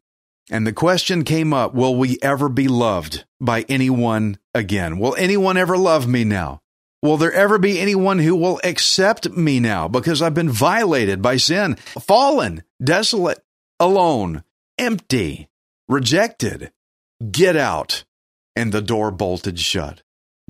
And 0.52 0.68
the 0.68 0.74
question 0.74 1.24
came 1.24 1.54
up 1.54 1.74
Will 1.74 1.96
we 1.96 2.18
ever 2.22 2.50
be 2.50 2.68
loved 2.68 3.24
by 3.40 3.62
anyone 3.70 4.40
again? 4.54 5.00
Will 5.00 5.16
anyone 5.16 5.56
ever 5.56 5.78
love 5.78 6.06
me 6.06 6.26
now? 6.26 6.60
Will 7.02 7.16
there 7.16 7.32
ever 7.32 7.58
be 7.58 7.80
anyone 7.80 8.20
who 8.20 8.36
will 8.36 8.60
accept 8.66 9.32
me 9.38 9.62
now 9.62 9.88
because 9.88 10.22
I've 10.22 10.34
been 10.34 10.50
violated 10.50 11.22
by 11.22 11.38
sin, 11.38 11.76
fallen, 11.76 12.64
desolate, 12.84 13.40
alone, 13.80 14.44
empty, 14.78 15.48
rejected? 15.88 16.73
Get 17.32 17.56
out. 17.56 18.04
And 18.56 18.72
the 18.72 18.82
door 18.82 19.12
bolted 19.12 19.60
shut. 19.60 20.02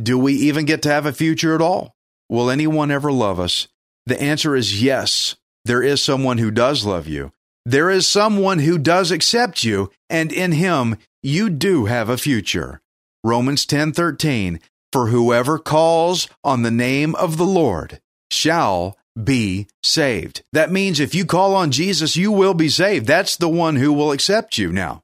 Do 0.01 0.17
we 0.17 0.33
even 0.33 0.65
get 0.65 0.81
to 0.83 0.89
have 0.89 1.05
a 1.05 1.13
future 1.13 1.55
at 1.55 1.61
all? 1.61 1.95
Will 2.29 2.49
anyone 2.49 2.91
ever 2.91 3.11
love 3.11 3.39
us? 3.39 3.67
The 4.05 4.21
answer 4.21 4.55
is 4.55 4.81
yes. 4.81 5.35
There 5.65 5.83
is 5.83 6.01
someone 6.01 6.37
who 6.37 6.51
does 6.51 6.85
love 6.85 7.07
you. 7.07 7.31
There 7.65 7.89
is 7.89 8.05
someone 8.05 8.59
who 8.59 8.77
does 8.77 9.11
accept 9.11 9.63
you, 9.63 9.89
and 10.09 10.33
in 10.33 10.51
him 10.51 10.97
you 11.21 11.49
do 11.49 11.85
have 11.85 12.09
a 12.09 12.17
future. 12.17 12.81
Romans 13.23 13.65
10:13 13.65 14.59
For 14.91 15.07
whoever 15.07 15.57
calls 15.57 16.27
on 16.43 16.63
the 16.63 16.71
name 16.71 17.15
of 17.15 17.37
the 17.37 17.45
Lord 17.45 18.01
shall 18.29 18.97
be 19.21 19.67
saved. 19.81 20.43
That 20.51 20.71
means 20.71 20.99
if 20.99 21.15
you 21.15 21.25
call 21.25 21.55
on 21.55 21.71
Jesus, 21.71 22.17
you 22.17 22.31
will 22.31 22.53
be 22.53 22.67
saved. 22.67 23.05
That's 23.05 23.37
the 23.37 23.47
one 23.47 23.77
who 23.77 23.93
will 23.93 24.11
accept 24.11 24.57
you 24.57 24.73
now. 24.73 25.02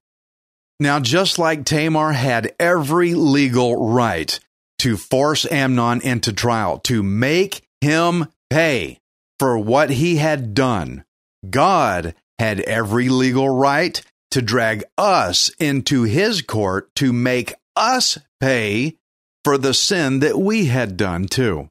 Now, 0.79 1.00
just 1.00 1.38
like 1.38 1.65
Tamar 1.65 2.13
had 2.13 2.53
every 2.59 3.13
legal 3.13 3.89
right 3.89 4.39
to 4.79 4.95
force 4.95 5.45
Amnon 5.51 6.01
into 6.01 6.31
trial, 6.31 6.79
to 6.79 7.03
make 7.03 7.67
him 7.81 8.27
pay 8.50 9.00
for 9.39 9.57
what 9.57 9.89
he 9.89 10.15
had 10.15 10.53
done, 10.53 11.03
God 11.50 12.15
had 12.38 12.62
every 12.62 13.09
legal 13.09 13.50
right 13.50 14.01
to 14.31 14.41
drag 14.41 14.83
us 14.98 15.50
into 15.59 16.03
his 16.03 16.41
court 16.41 16.93
to 16.95 17.12
make 17.12 17.53
us 17.75 18.17
pay 18.39 18.95
for 19.43 19.57
the 19.57 19.74
sin 19.74 20.19
that 20.19 20.38
we 20.38 20.65
had 20.65 20.95
done 20.95 21.25
too. 21.25 21.69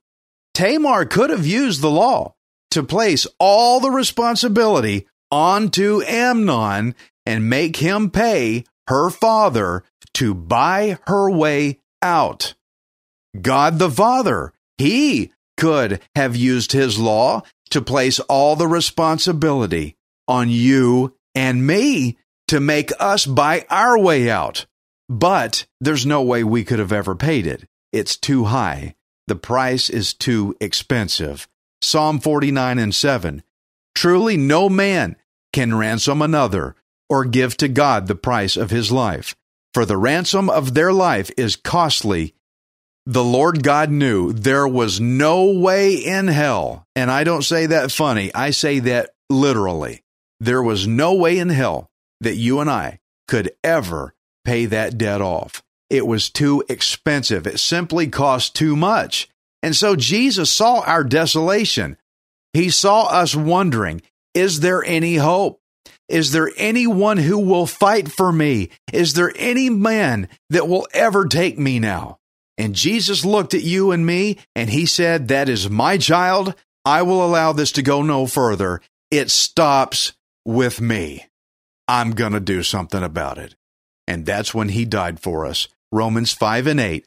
Tamar 0.54 1.04
could 1.06 1.30
have 1.30 1.46
used 1.46 1.80
the 1.80 1.90
law 1.90 2.34
to 2.72 2.82
place 2.82 3.26
all 3.38 3.80
the 3.80 3.90
responsibility 3.90 5.06
onto 5.30 6.02
Amnon 6.02 6.94
and 7.24 7.48
make 7.48 7.76
him 7.76 8.10
pay 8.10 8.64
her 8.88 9.10
father 9.10 9.84
to 10.14 10.34
buy 10.34 10.98
her 11.06 11.30
way 11.30 11.78
out. 12.02 12.54
God 13.40 13.78
the 13.78 13.90
Father, 13.90 14.52
he 14.78 15.32
could 15.56 16.00
have 16.14 16.36
used 16.36 16.72
his 16.72 16.98
law 16.98 17.42
to 17.70 17.82
place 17.82 18.18
all 18.20 18.56
the 18.56 18.66
responsibility 18.66 19.96
on 20.26 20.48
you 20.48 21.14
and 21.34 21.66
me 21.66 22.16
to 22.48 22.60
make 22.60 22.90
us 22.98 23.26
buy 23.26 23.66
our 23.68 23.98
way 23.98 24.30
out. 24.30 24.66
But 25.08 25.66
there's 25.80 26.06
no 26.06 26.22
way 26.22 26.42
we 26.42 26.64
could 26.64 26.78
have 26.78 26.92
ever 26.92 27.14
paid 27.14 27.46
it. 27.46 27.68
It's 27.92 28.16
too 28.16 28.44
high. 28.44 28.94
The 29.26 29.36
price 29.36 29.90
is 29.90 30.14
too 30.14 30.56
expensive. 30.60 31.46
Psalm 31.82 32.20
49 32.20 32.78
and 32.78 32.94
7. 32.94 33.42
Truly, 33.94 34.36
no 34.36 34.68
man 34.68 35.16
can 35.52 35.74
ransom 35.74 36.22
another 36.22 36.74
or 37.08 37.24
give 37.24 37.56
to 37.58 37.68
God 37.68 38.06
the 38.06 38.14
price 38.14 38.56
of 38.56 38.70
his 38.70 38.92
life. 38.92 39.36
For 39.74 39.84
the 39.84 39.96
ransom 39.96 40.48
of 40.50 40.74
their 40.74 40.92
life 40.92 41.30
is 41.36 41.56
costly. 41.56 42.34
The 43.06 43.24
Lord 43.24 43.62
God 43.62 43.90
knew 43.90 44.32
there 44.32 44.68
was 44.68 45.00
no 45.00 45.58
way 45.58 45.94
in 45.94 46.28
hell, 46.28 46.86
and 46.94 47.10
I 47.10 47.24
don't 47.24 47.42
say 47.42 47.66
that 47.66 47.92
funny, 47.92 48.34
I 48.34 48.50
say 48.50 48.80
that 48.80 49.10
literally. 49.30 50.02
There 50.40 50.62
was 50.62 50.86
no 50.86 51.14
way 51.14 51.38
in 51.38 51.48
hell 51.48 51.90
that 52.20 52.36
you 52.36 52.60
and 52.60 52.70
I 52.70 52.98
could 53.26 53.52
ever 53.64 54.14
pay 54.44 54.66
that 54.66 54.98
debt 54.98 55.20
off. 55.20 55.62
It 55.90 56.06
was 56.06 56.30
too 56.30 56.64
expensive. 56.68 57.46
It 57.46 57.58
simply 57.58 58.08
cost 58.08 58.54
too 58.54 58.76
much. 58.76 59.28
And 59.62 59.74
so 59.74 59.96
Jesus 59.96 60.50
saw 60.50 60.80
our 60.80 61.02
desolation. 61.02 61.96
He 62.52 62.70
saw 62.70 63.04
us 63.04 63.34
wondering, 63.34 64.02
is 64.34 64.60
there 64.60 64.84
any 64.84 65.16
hope? 65.16 65.60
Is 66.08 66.32
there 66.32 66.50
anyone 66.56 67.18
who 67.18 67.38
will 67.38 67.66
fight 67.66 68.10
for 68.10 68.32
me? 68.32 68.70
Is 68.92 69.14
there 69.14 69.32
any 69.36 69.68
man 69.68 70.28
that 70.50 70.68
will 70.68 70.88
ever 70.92 71.26
take 71.26 71.58
me 71.58 71.78
now? 71.78 72.18
And 72.56 72.74
Jesus 72.74 73.24
looked 73.24 73.54
at 73.54 73.62
you 73.62 73.92
and 73.92 74.04
me 74.04 74.38
and 74.56 74.70
he 74.70 74.86
said, 74.86 75.28
That 75.28 75.48
is 75.48 75.70
my 75.70 75.98
child. 75.98 76.54
I 76.84 77.02
will 77.02 77.24
allow 77.24 77.52
this 77.52 77.72
to 77.72 77.82
go 77.82 78.02
no 78.02 78.26
further. 78.26 78.80
It 79.10 79.30
stops 79.30 80.12
with 80.44 80.80
me. 80.80 81.26
I'm 81.86 82.12
going 82.12 82.32
to 82.32 82.40
do 82.40 82.62
something 82.62 83.02
about 83.02 83.38
it. 83.38 83.54
And 84.06 84.24
that's 84.24 84.54
when 84.54 84.70
he 84.70 84.84
died 84.84 85.20
for 85.20 85.46
us. 85.46 85.68
Romans 85.92 86.32
5 86.32 86.66
and 86.66 86.80
8. 86.80 87.06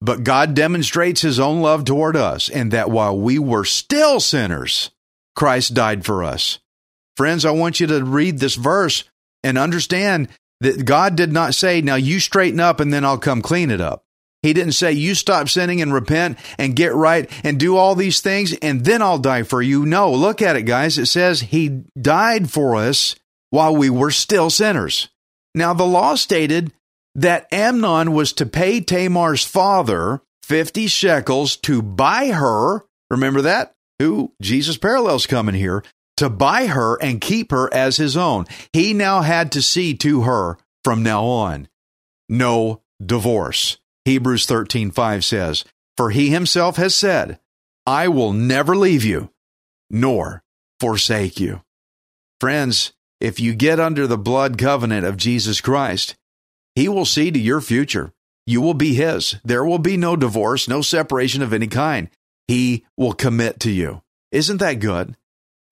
But 0.00 0.24
God 0.24 0.54
demonstrates 0.54 1.20
his 1.20 1.38
own 1.38 1.60
love 1.60 1.84
toward 1.84 2.16
us, 2.16 2.48
and 2.48 2.72
that 2.72 2.90
while 2.90 3.16
we 3.16 3.38
were 3.38 3.64
still 3.64 4.18
sinners, 4.20 4.90
Christ 5.36 5.74
died 5.74 6.04
for 6.04 6.24
us. 6.24 6.58
Friends, 7.16 7.44
I 7.44 7.50
want 7.50 7.80
you 7.80 7.86
to 7.88 8.04
read 8.04 8.38
this 8.38 8.54
verse 8.54 9.04
and 9.42 9.58
understand 9.58 10.28
that 10.60 10.84
God 10.84 11.16
did 11.16 11.32
not 11.32 11.54
say, 11.54 11.80
Now 11.80 11.96
you 11.96 12.20
straighten 12.20 12.60
up 12.60 12.80
and 12.80 12.92
then 12.92 13.04
I'll 13.04 13.18
come 13.18 13.42
clean 13.42 13.70
it 13.70 13.80
up. 13.80 14.04
He 14.42 14.52
didn't 14.52 14.72
say, 14.72 14.92
You 14.92 15.14
stop 15.14 15.48
sinning 15.48 15.82
and 15.82 15.92
repent 15.92 16.38
and 16.58 16.76
get 16.76 16.94
right 16.94 17.30
and 17.44 17.58
do 17.60 17.76
all 17.76 17.94
these 17.94 18.20
things, 18.20 18.52
and 18.54 18.84
then 18.84 19.02
I'll 19.02 19.18
die 19.18 19.42
for 19.42 19.60
you. 19.62 19.84
No, 19.84 20.12
look 20.12 20.42
at 20.42 20.56
it, 20.56 20.62
guys. 20.62 20.98
It 20.98 21.06
says 21.06 21.40
He 21.40 21.84
died 22.00 22.50
for 22.50 22.76
us 22.76 23.14
while 23.50 23.76
we 23.76 23.90
were 23.90 24.10
still 24.10 24.50
sinners. 24.50 25.08
Now, 25.54 25.74
the 25.74 25.84
law 25.86 26.14
stated 26.14 26.72
that 27.14 27.46
Amnon 27.52 28.12
was 28.12 28.32
to 28.34 28.46
pay 28.46 28.80
Tamar's 28.80 29.44
father 29.44 30.22
50 30.44 30.86
shekels 30.86 31.56
to 31.58 31.82
buy 31.82 32.28
her. 32.28 32.84
Remember 33.10 33.42
that? 33.42 33.74
Who? 33.98 34.32
Jesus 34.40 34.78
parallels 34.78 35.26
coming 35.26 35.54
here 35.54 35.84
to 36.22 36.30
buy 36.30 36.66
her 36.66 36.94
and 37.02 37.20
keep 37.20 37.50
her 37.50 37.68
as 37.74 37.96
his 37.96 38.16
own. 38.16 38.46
He 38.72 38.94
now 38.94 39.22
had 39.22 39.50
to 39.52 39.60
see 39.60 39.92
to 39.94 40.20
her 40.22 40.56
from 40.84 41.02
now 41.02 41.24
on 41.24 41.66
no 42.28 42.80
divorce. 43.04 43.78
Hebrews 44.04 44.46
13:5 44.46 45.24
says, 45.24 45.64
"For 45.96 46.10
he 46.10 46.30
himself 46.30 46.76
has 46.76 46.94
said, 46.94 47.40
I 47.86 48.06
will 48.06 48.32
never 48.32 48.76
leave 48.76 49.04
you 49.04 49.32
nor 49.90 50.44
forsake 50.78 51.40
you." 51.40 51.62
Friends, 52.40 52.92
if 53.20 53.40
you 53.40 53.52
get 53.52 53.80
under 53.80 54.06
the 54.06 54.16
blood 54.16 54.58
covenant 54.58 55.04
of 55.04 55.16
Jesus 55.16 55.60
Christ, 55.60 56.14
he 56.76 56.88
will 56.88 57.04
see 57.04 57.32
to 57.32 57.38
your 57.38 57.60
future. 57.60 58.12
You 58.46 58.60
will 58.60 58.74
be 58.74 58.94
his. 58.94 59.34
There 59.44 59.64
will 59.64 59.80
be 59.80 59.96
no 59.96 60.14
divorce, 60.14 60.68
no 60.68 60.82
separation 60.82 61.42
of 61.42 61.52
any 61.52 61.66
kind. 61.66 62.10
He 62.46 62.84
will 62.96 63.12
commit 63.12 63.58
to 63.60 63.72
you. 63.72 64.02
Isn't 64.30 64.58
that 64.58 64.78
good? 64.78 65.16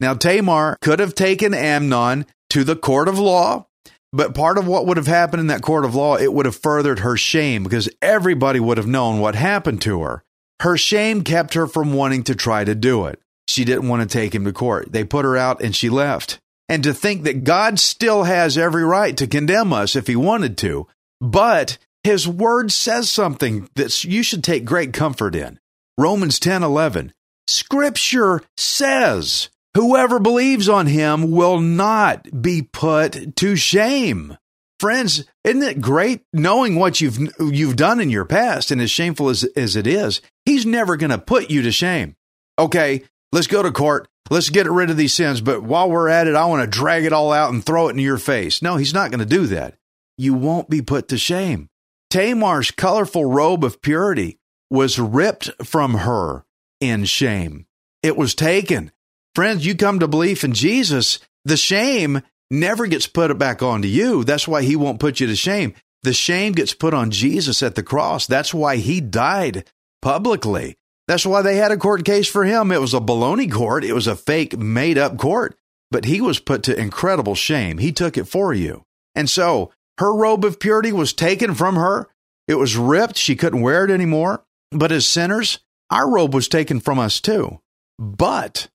Now, 0.00 0.14
Tamar 0.14 0.76
could 0.80 0.98
have 0.98 1.14
taken 1.14 1.54
Amnon 1.54 2.26
to 2.50 2.64
the 2.64 2.76
court 2.76 3.06
of 3.08 3.18
law 3.18 3.66
but 4.12 4.34
part 4.34 4.58
of 4.58 4.66
what 4.66 4.86
would 4.86 4.96
have 4.96 5.06
happened 5.06 5.40
in 5.40 5.46
that 5.48 5.62
court 5.62 5.84
of 5.84 5.94
law, 5.94 6.16
it 6.16 6.32
would 6.32 6.46
have 6.46 6.56
furthered 6.56 7.00
her 7.00 7.16
shame 7.16 7.62
because 7.62 7.88
everybody 8.02 8.58
would 8.58 8.76
have 8.76 8.86
known 8.86 9.20
what 9.20 9.34
happened 9.36 9.82
to 9.82 10.02
her. 10.02 10.24
Her 10.60 10.76
shame 10.76 11.22
kept 11.22 11.54
her 11.54 11.66
from 11.66 11.92
wanting 11.92 12.24
to 12.24 12.34
try 12.34 12.64
to 12.64 12.74
do 12.74 13.06
it. 13.06 13.20
She 13.48 13.64
didn't 13.64 13.88
want 13.88 14.02
to 14.02 14.12
take 14.12 14.34
him 14.34 14.44
to 14.44 14.52
court. 14.52 14.92
They 14.92 15.04
put 15.04 15.24
her 15.24 15.36
out 15.36 15.62
and 15.62 15.74
she 15.74 15.88
left. 15.88 16.38
And 16.68 16.82
to 16.84 16.92
think 16.92 17.22
that 17.24 17.44
God 17.44 17.78
still 17.78 18.24
has 18.24 18.58
every 18.58 18.84
right 18.84 19.16
to 19.16 19.26
condemn 19.26 19.72
us 19.72 19.96
if 19.96 20.06
he 20.06 20.16
wanted 20.16 20.56
to, 20.58 20.86
but 21.20 21.78
his 22.04 22.28
word 22.28 22.72
says 22.72 23.10
something 23.10 23.68
that 23.74 24.04
you 24.04 24.22
should 24.22 24.44
take 24.44 24.64
great 24.64 24.92
comfort 24.92 25.34
in. 25.34 25.58
Romans 25.98 26.38
10 26.38 26.62
11. 26.62 27.12
Scripture 27.46 28.42
says 28.56 29.50
Whoever 29.74 30.18
believes 30.18 30.68
on 30.68 30.86
him 30.86 31.30
will 31.30 31.60
not 31.60 32.42
be 32.42 32.62
put 32.62 33.36
to 33.36 33.54
shame. 33.54 34.36
Friends, 34.80 35.24
isn't 35.44 35.62
it 35.62 35.80
great 35.80 36.22
knowing 36.32 36.74
what 36.74 37.00
you've 37.00 37.18
you've 37.38 37.76
done 37.76 38.00
in 38.00 38.10
your 38.10 38.24
past 38.24 38.70
and 38.70 38.80
as 38.80 38.90
shameful 38.90 39.28
as, 39.28 39.44
as 39.54 39.76
it 39.76 39.86
is, 39.86 40.20
he's 40.44 40.66
never 40.66 40.96
going 40.96 41.10
to 41.10 41.18
put 41.18 41.50
you 41.50 41.62
to 41.62 41.70
shame. 41.70 42.16
Okay, 42.58 43.04
let's 43.30 43.46
go 43.46 43.62
to 43.62 43.70
court. 43.70 44.08
Let's 44.28 44.50
get 44.50 44.70
rid 44.70 44.90
of 44.90 44.96
these 44.96 45.12
sins, 45.12 45.40
but 45.40 45.62
while 45.62 45.90
we're 45.90 46.08
at 46.08 46.26
it, 46.26 46.34
I 46.34 46.46
want 46.46 46.62
to 46.62 46.78
drag 46.78 47.04
it 47.04 47.12
all 47.12 47.32
out 47.32 47.52
and 47.52 47.64
throw 47.64 47.88
it 47.88 47.92
in 47.92 47.98
your 47.98 48.18
face. 48.18 48.62
No, 48.62 48.76
he's 48.76 48.94
not 48.94 49.10
going 49.10 49.20
to 49.20 49.26
do 49.26 49.46
that. 49.48 49.74
You 50.16 50.34
won't 50.34 50.70
be 50.70 50.82
put 50.82 51.08
to 51.08 51.18
shame. 51.18 51.68
Tamar's 52.10 52.70
colorful 52.70 53.24
robe 53.24 53.64
of 53.64 53.82
purity 53.82 54.38
was 54.68 54.98
ripped 54.98 55.50
from 55.64 55.94
her 55.94 56.44
in 56.80 57.04
shame. 57.04 57.66
It 58.02 58.16
was 58.16 58.34
taken 58.34 58.92
Friends, 59.40 59.64
you 59.64 59.74
come 59.74 60.00
to 60.00 60.06
belief 60.06 60.44
in 60.44 60.52
Jesus, 60.52 61.18
the 61.46 61.56
shame 61.56 62.20
never 62.50 62.86
gets 62.86 63.06
put 63.06 63.38
back 63.38 63.62
onto 63.62 63.88
you. 63.88 64.22
That's 64.22 64.46
why 64.46 64.60
he 64.60 64.76
won't 64.76 65.00
put 65.00 65.18
you 65.18 65.26
to 65.28 65.34
shame. 65.34 65.72
The 66.02 66.12
shame 66.12 66.52
gets 66.52 66.74
put 66.74 66.92
on 66.92 67.10
Jesus 67.10 67.62
at 67.62 67.74
the 67.74 67.82
cross. 67.82 68.26
That's 68.26 68.52
why 68.52 68.76
he 68.76 69.00
died 69.00 69.64
publicly. 70.02 70.76
That's 71.08 71.24
why 71.24 71.40
they 71.40 71.56
had 71.56 71.72
a 71.72 71.78
court 71.78 72.04
case 72.04 72.28
for 72.28 72.44
him. 72.44 72.70
It 72.70 72.82
was 72.82 72.92
a 72.92 73.00
baloney 73.00 73.50
court. 73.50 73.82
It 73.82 73.94
was 73.94 74.06
a 74.06 74.14
fake, 74.14 74.58
made 74.58 74.98
up 74.98 75.16
court, 75.16 75.56
but 75.90 76.04
he 76.04 76.20
was 76.20 76.38
put 76.38 76.62
to 76.64 76.78
incredible 76.78 77.34
shame. 77.34 77.78
He 77.78 77.92
took 77.92 78.18
it 78.18 78.28
for 78.28 78.52
you. 78.52 78.84
And 79.14 79.30
so 79.30 79.72
her 79.96 80.14
robe 80.14 80.44
of 80.44 80.60
purity 80.60 80.92
was 80.92 81.14
taken 81.14 81.54
from 81.54 81.76
her. 81.76 82.08
It 82.46 82.56
was 82.56 82.76
ripped. 82.76 83.16
She 83.16 83.36
couldn't 83.36 83.62
wear 83.62 83.86
it 83.86 83.90
anymore. 83.90 84.44
But 84.70 84.92
as 84.92 85.08
sinners, 85.08 85.60
our 85.88 86.10
robe 86.10 86.34
was 86.34 86.46
taken 86.46 86.78
from 86.78 86.98
us 86.98 87.22
too. 87.22 87.62
But 87.98 88.68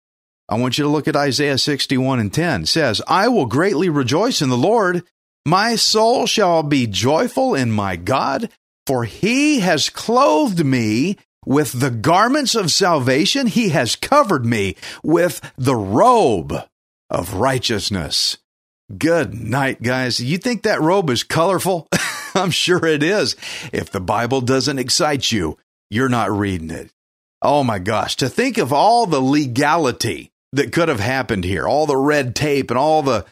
I 0.48 0.56
want 0.56 0.78
you 0.78 0.84
to 0.84 0.90
look 0.90 1.08
at 1.08 1.16
Isaiah 1.16 1.58
61 1.58 2.20
and 2.20 2.34
10. 2.34 2.64
It 2.64 2.68
says, 2.68 3.02
I 3.08 3.28
will 3.28 3.48
greatly 3.48 3.90
rejoice 3.90 4.42
in 4.42 4.50
the 4.50 4.58
Lord. 4.58 5.04
My 5.46 5.76
soul 5.76 6.28
shall 6.28 6.64
be 6.64 6.88
joyful 6.88 7.56
in 7.56 7.72
my 7.72 7.96
God, 7.96 8.50
for 8.86 9.06
he 9.06 9.62
has 9.62 9.90
clothed 9.90 10.64
me 10.64 11.18
with 11.46 11.80
the 11.80 11.92
garments 11.92 12.56
of 12.56 12.72
salvation. 12.72 13.48
He 13.48 13.70
has 13.70 13.96
covered 13.96 14.46
me 14.46 14.76
with 15.04 15.42
the 15.58 15.76
robe 15.76 16.54
of 17.10 17.36
righteousness. 17.36 18.38
Good 18.96 19.34
night, 19.34 19.82
guys. 19.82 20.20
You 20.20 20.38
think 20.38 20.64
that 20.64 20.82
robe 20.82 21.10
is 21.10 21.24
colorful? 21.24 21.88
I'm 22.36 22.52
sure 22.52 22.86
it 22.86 23.02
is. 23.02 23.36
If 23.74 23.90
the 23.90 24.00
Bible 24.00 24.42
doesn't 24.42 24.78
excite 24.78 25.32
you, 25.32 25.58
you're 25.90 26.10
not 26.10 26.32
reading 26.32 26.70
it. 26.70 26.92
Oh 27.42 27.64
my 27.64 27.80
gosh, 27.80 28.16
to 28.18 28.30
think 28.30 28.58
of 28.58 28.74
all 28.74 29.06
the 29.06 29.22
legality 29.22 30.32
that 30.56 30.72
could 30.72 30.90
have 30.90 31.00
happened 31.00 31.44
here. 31.44 31.68
All 31.68 31.86
the 31.86 31.98
red 31.98 32.36
tape 32.36 32.72
and 32.72 32.78
all 32.78 33.04
the 33.04 33.26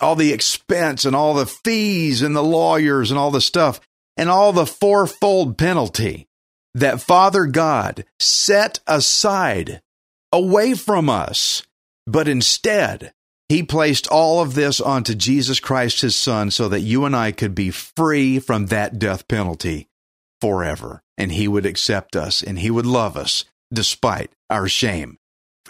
all 0.00 0.16
the 0.16 0.32
expense 0.32 1.04
and 1.04 1.14
all 1.14 1.34
the 1.34 1.46
fees 1.46 2.22
and 2.22 2.34
the 2.34 2.42
lawyers 2.42 3.10
and 3.10 3.18
all 3.18 3.30
the 3.30 3.40
stuff 3.40 3.78
and 4.16 4.28
all 4.28 4.52
the 4.52 4.66
fourfold 4.66 5.56
penalty 5.56 6.26
that 6.74 7.00
Father 7.00 7.46
God 7.46 8.04
set 8.18 8.80
aside 8.86 9.82
away 10.32 10.74
from 10.74 11.08
us. 11.08 11.62
But 12.06 12.26
instead, 12.26 13.12
he 13.48 13.62
placed 13.62 14.08
all 14.08 14.40
of 14.40 14.54
this 14.54 14.80
onto 14.80 15.14
Jesus 15.14 15.60
Christ, 15.60 16.00
his 16.00 16.16
son, 16.16 16.50
so 16.50 16.68
that 16.70 16.80
you 16.80 17.04
and 17.04 17.14
I 17.14 17.30
could 17.30 17.54
be 17.54 17.70
free 17.70 18.38
from 18.38 18.66
that 18.66 18.98
death 18.98 19.28
penalty 19.28 19.88
forever. 20.40 21.02
And 21.18 21.30
he 21.30 21.46
would 21.46 21.66
accept 21.66 22.16
us 22.16 22.42
and 22.42 22.58
he 22.58 22.70
would 22.70 22.86
love 22.86 23.16
us 23.16 23.44
despite 23.72 24.32
our 24.50 24.68
shame 24.68 25.18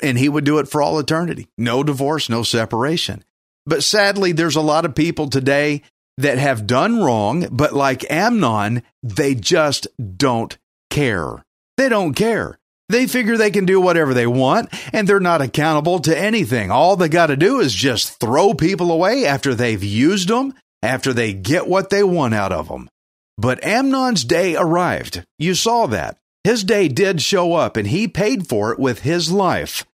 and 0.03 0.19
he 0.19 0.29
would 0.29 0.45
do 0.45 0.59
it 0.59 0.69
for 0.69 0.81
all 0.83 0.99
eternity. 0.99 1.49
No 1.59 1.83
divorce, 1.83 2.29
no 2.29 2.43
separation. 2.43 3.25
But 3.67 3.85
sadly, 3.85 4.33
there's 4.33 4.57
a 4.57 4.61
lot 4.61 4.85
of 4.85 4.95
people 4.95 5.29
today 5.29 5.83
that 6.19 6.39
have 6.39 6.67
done 6.67 7.03
wrong, 7.03 7.47
but 7.51 7.73
like 7.73 8.11
Amnon, 8.11 8.83
they 9.03 9.35
just 9.35 9.87
don't 10.17 10.57
care. 10.91 11.45
They 11.77 11.89
don't 11.89 12.15
care. 12.15 12.59
They 12.89 13.07
figure 13.07 13.37
they 13.37 13.51
can 13.51 13.65
do 13.65 13.81
whatever 13.81 14.13
they 14.13 14.27
want 14.27 14.69
and 14.93 15.09
they're 15.09 15.21
not 15.21 15.41
accountable 15.41 16.01
to 16.01 16.19
anything. 16.19 16.71
All 16.71 16.97
they 16.97 17.09
got 17.09 17.29
to 17.29 17.37
do 17.37 17.61
is 17.61 17.73
just 17.73 18.21
throw 18.21 18.53
people 18.53 18.91
away 18.93 19.25
after 19.25 19.55
they've 19.55 19.83
used 19.83 20.29
them, 20.29 20.53
after 20.83 21.13
they 21.13 21.33
get 21.33 21.67
what 21.67 21.89
they 21.89 22.03
want 22.03 22.35
out 22.35 22.53
of 22.53 22.69
them. 22.69 22.91
But 23.39 23.65
Amnon's 23.65 24.25
day 24.25 24.57
arrived. 24.57 25.25
You 25.39 25.55
saw 25.55 25.87
that. 25.87 26.19
His 26.45 26.65
day 26.65 26.89
did 26.89 27.23
show 27.23 27.55
up 27.55 27.77
and 27.77 27.87
he 27.87 28.09
paid 28.09 28.49
for 28.49 28.73
it 28.73 28.79
with 28.79 29.03
his 29.03 29.31
life. 29.31 29.87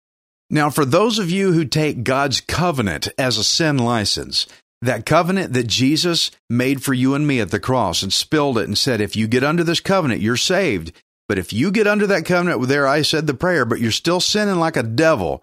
Now, 0.50 0.70
for 0.70 0.84
those 0.84 1.18
of 1.18 1.30
you 1.30 1.52
who 1.52 1.66
take 1.66 2.04
God's 2.04 2.40
covenant 2.40 3.08
as 3.18 3.36
a 3.36 3.44
sin 3.44 3.76
license, 3.76 4.46
that 4.80 5.04
covenant 5.04 5.52
that 5.52 5.66
Jesus 5.66 6.30
made 6.48 6.82
for 6.82 6.94
you 6.94 7.14
and 7.14 7.26
me 7.26 7.40
at 7.40 7.50
the 7.50 7.60
cross 7.60 8.02
and 8.02 8.12
spilled 8.12 8.56
it 8.56 8.66
and 8.66 8.78
said, 8.78 9.00
if 9.00 9.14
you 9.14 9.26
get 9.26 9.44
under 9.44 9.62
this 9.62 9.80
covenant, 9.80 10.22
you're 10.22 10.36
saved. 10.36 10.92
But 11.28 11.36
if 11.38 11.52
you 11.52 11.70
get 11.70 11.86
under 11.86 12.06
that 12.06 12.24
covenant, 12.24 12.66
there 12.68 12.86
I 12.86 13.02
said 13.02 13.26
the 13.26 13.34
prayer, 13.34 13.66
but 13.66 13.80
you're 13.80 13.90
still 13.90 14.20
sinning 14.20 14.56
like 14.56 14.76
a 14.76 14.82
devil, 14.82 15.42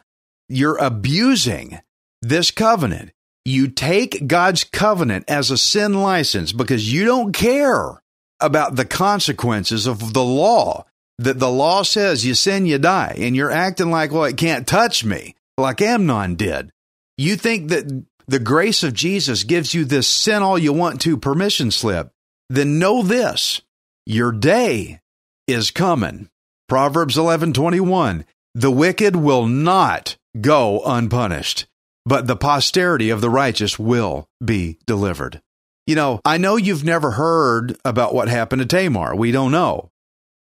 you're 0.49 0.77
abusing 0.77 1.79
this 2.21 2.49
covenant. 2.49 3.11
You 3.43 3.67
take 3.67 4.25
God's 4.25 4.63
covenant 4.63 5.25
as 5.27 5.51
a 5.51 5.57
sin 5.57 5.93
license 5.93 6.51
because 6.51 6.91
you 6.91 7.05
don't 7.05 7.31
care 7.31 8.01
about 8.39 8.75
the 8.75 8.85
consequences 8.85 9.85
of 9.85 10.13
the 10.13 10.23
law 10.23 10.85
that 11.17 11.39
the 11.39 11.51
law 11.51 11.83
says 11.83 12.25
you 12.25 12.33
sin, 12.33 12.65
you 12.65 12.77
die, 12.77 13.15
and 13.17 13.35
you're 13.35 13.51
acting 13.51 13.89
like, 13.89 14.11
well, 14.11 14.25
it 14.25 14.37
can't 14.37 14.67
touch 14.67 15.05
me, 15.05 15.35
like 15.57 15.81
Amnon 15.81 16.35
did. 16.35 16.71
You 17.17 17.35
think 17.35 17.69
that 17.69 18.05
the 18.27 18.39
grace 18.39 18.83
of 18.83 18.93
Jesus 18.93 19.43
gives 19.43 19.73
you 19.73 19.85
this 19.85 20.07
sin 20.07 20.41
all 20.41 20.57
you 20.57 20.73
want 20.73 21.01
to 21.01 21.17
permission 21.17 21.71
slip, 21.71 22.11
then 22.49 22.79
know 22.79 23.01
this 23.01 23.61
your 24.05 24.31
day 24.31 24.99
is 25.47 25.71
coming. 25.71 26.29
Proverbs 26.67 27.17
11:21 27.17 28.25
The 28.53 28.71
wicked 28.71 29.15
will 29.15 29.45
not 29.45 30.17
go 30.39 30.81
unpunished, 30.85 31.67
but 32.05 32.27
the 32.27 32.35
posterity 32.35 33.09
of 33.09 33.21
the 33.21 33.29
righteous 33.29 33.79
will 33.79 34.27
be 34.43 34.77
delivered. 34.85 35.41
You 35.87 35.95
know, 35.95 36.19
I 36.25 36.37
know 36.37 36.55
you've 36.55 36.83
never 36.83 37.11
heard 37.11 37.77
about 37.85 38.13
what 38.13 38.27
happened 38.27 38.61
to 38.61 38.65
Tamar. 38.65 39.15
We 39.15 39.31
don't 39.31 39.51
know. 39.51 39.91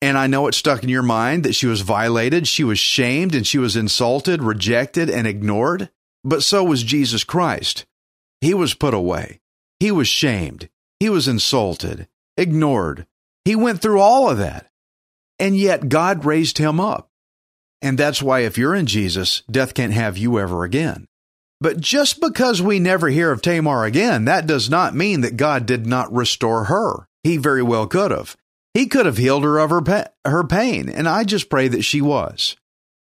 And 0.03 0.17
I 0.17 0.27
know 0.27 0.47
it 0.47 0.55
stuck 0.55 0.83
in 0.83 0.89
your 0.89 1.03
mind 1.03 1.45
that 1.45 1.55
she 1.55 1.67
was 1.67 1.83
violated, 1.83 2.49
she 2.49 2.65
was 2.65 2.79
shamed, 2.79 3.35
and 3.35 3.47
she 3.47 3.59
was 3.59 3.77
insulted, 3.77 4.43
rejected, 4.43 5.11
and 5.11 5.27
ignored. 5.27 5.91
But 6.25 6.43
so 6.43 6.65
was 6.65 6.83
Jesus 6.83 7.25
Christ. 7.25 7.85
He 8.41 8.55
was 8.55 8.75
put 8.75 8.95
away. 8.95 9.41
He 9.79 9.91
was 9.91 10.09
shamed. 10.09 10.69
He 10.99 11.09
was 11.09 11.29
insulted, 11.29 12.09
ignored, 12.37 13.07
He 13.45 13.57
went 13.57 13.81
through 13.81 14.01
all 14.01 14.31
of 14.31 14.39
that. 14.39 14.67
And 15.39 15.57
yet 15.57 15.89
God 15.89 16.27
raised 16.27 16.59
him 16.59 16.79
up. 16.79 17.09
And 17.81 17.99
that's 17.99 18.23
why 18.23 18.41
if 18.41 18.59
you're 18.59 18.75
in 18.75 18.85
Jesus, 18.85 19.43
death 19.51 19.73
can't 19.73 19.95
have 19.95 20.19
you 20.19 20.39
ever 20.39 20.65
again. 20.65 21.07
But 21.63 21.81
just 21.81 22.21
because 22.21 22.61
we 22.61 22.79
never 22.79 23.09
hear 23.09 23.31
of 23.31 23.41
Tamar 23.41 23.85
again, 23.85 24.27
that 24.27 24.47
does 24.47 24.69
not 24.69 24.95
mean 24.95 25.23
that 25.23 25.39
God 25.39 25.65
did 25.65 25.87
not 25.87 26.13
restore 26.13 26.65
her. 26.65 27.07
He 27.23 27.39
very 27.39 27.63
well 27.63 27.87
could 27.87 28.11
have. 28.11 28.37
He 28.75 28.87
could 28.87 29.07
have 29.07 29.17
healed 29.17 29.45
her 29.45 29.59
of 29.59 29.71
her, 29.71 29.83
pa- 29.83 30.09
her 30.25 30.45
pain, 30.45 30.89
and 30.89 31.09
I 31.09 31.25
just 31.25 31.51
pray 31.51 31.69
that 31.69 31.83
she 31.83 32.01
was. 32.01 32.57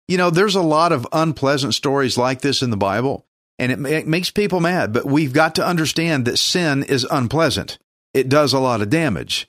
You 0.08 0.16
know, 0.16 0.30
there's 0.30 0.54
a 0.54 0.62
lot 0.62 0.92
of 0.92 1.06
unpleasant 1.12 1.74
stories 1.74 2.18
like 2.18 2.40
this 2.40 2.62
in 2.62 2.70
the 2.70 2.76
Bible, 2.76 3.26
and 3.58 3.70
it, 3.70 3.92
it 3.92 4.06
makes 4.06 4.30
people 4.30 4.60
mad, 4.60 4.92
but 4.92 5.06
we've 5.06 5.32
got 5.32 5.54
to 5.56 5.66
understand 5.66 6.24
that 6.24 6.38
sin 6.38 6.82
is 6.82 7.06
unpleasant. 7.10 7.78
It 8.14 8.28
does 8.28 8.52
a 8.52 8.58
lot 8.58 8.82
of 8.82 8.90
damage. 8.90 9.48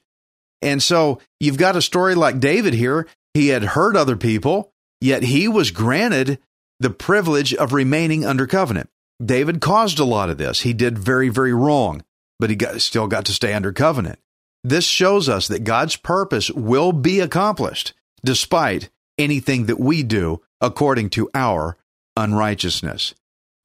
And 0.61 0.81
so 0.81 1.19
you've 1.39 1.57
got 1.57 1.75
a 1.75 1.81
story 1.81 2.15
like 2.15 2.39
David 2.39 2.73
here. 2.73 3.07
He 3.33 3.49
had 3.49 3.63
hurt 3.63 3.95
other 3.95 4.15
people, 4.15 4.71
yet 5.01 5.23
he 5.23 5.47
was 5.47 5.71
granted 5.71 6.39
the 6.79 6.89
privilege 6.89 7.53
of 7.53 7.73
remaining 7.73 8.25
under 8.25 8.47
covenant. 8.47 8.89
David 9.23 9.61
caused 9.61 9.99
a 9.99 10.05
lot 10.05 10.29
of 10.29 10.37
this. 10.37 10.61
He 10.61 10.73
did 10.73 10.97
very, 10.97 11.29
very 11.29 11.53
wrong, 11.53 12.03
but 12.39 12.49
he 12.49 12.55
got, 12.55 12.81
still 12.81 13.07
got 13.07 13.25
to 13.25 13.33
stay 13.33 13.53
under 13.53 13.71
covenant. 13.71 14.19
This 14.63 14.85
shows 14.85 15.27
us 15.27 15.47
that 15.49 15.63
God's 15.63 15.95
purpose 15.97 16.49
will 16.51 16.91
be 16.93 17.19
accomplished 17.19 17.93
despite 18.23 18.89
anything 19.17 19.65
that 19.65 19.79
we 19.79 20.03
do 20.03 20.41
according 20.61 21.09
to 21.11 21.29
our 21.33 21.77
unrighteousness. 22.15 23.13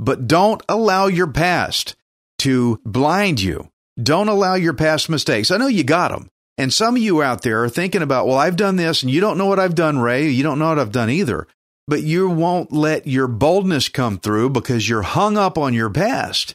But 0.00 0.26
don't 0.26 0.62
allow 0.68 1.06
your 1.06 1.28
past 1.28 1.94
to 2.40 2.80
blind 2.84 3.40
you. 3.40 3.70
Don't 4.00 4.28
allow 4.28 4.54
your 4.54 4.74
past 4.74 5.08
mistakes. 5.08 5.50
I 5.50 5.56
know 5.56 5.66
you 5.66 5.84
got 5.84 6.10
them. 6.10 6.28
And 6.56 6.74
some 6.74 6.96
of 6.96 7.02
you 7.02 7.22
out 7.22 7.42
there 7.42 7.62
are 7.62 7.68
thinking 7.68 8.02
about, 8.02 8.26
well, 8.26 8.36
I've 8.36 8.56
done 8.56 8.76
this 8.76 9.02
and 9.02 9.10
you 9.10 9.20
don't 9.20 9.38
know 9.38 9.46
what 9.46 9.60
I've 9.60 9.76
done, 9.76 9.98
Ray. 9.98 10.28
You 10.28 10.42
don't 10.42 10.58
know 10.58 10.68
what 10.68 10.78
I've 10.78 10.92
done 10.92 11.10
either. 11.10 11.46
But 11.86 12.02
you 12.02 12.28
won't 12.28 12.72
let 12.72 13.06
your 13.06 13.28
boldness 13.28 13.88
come 13.88 14.18
through 14.18 14.50
because 14.50 14.88
you're 14.88 15.02
hung 15.02 15.38
up 15.38 15.56
on 15.56 15.72
your 15.72 15.90
past. 15.90 16.54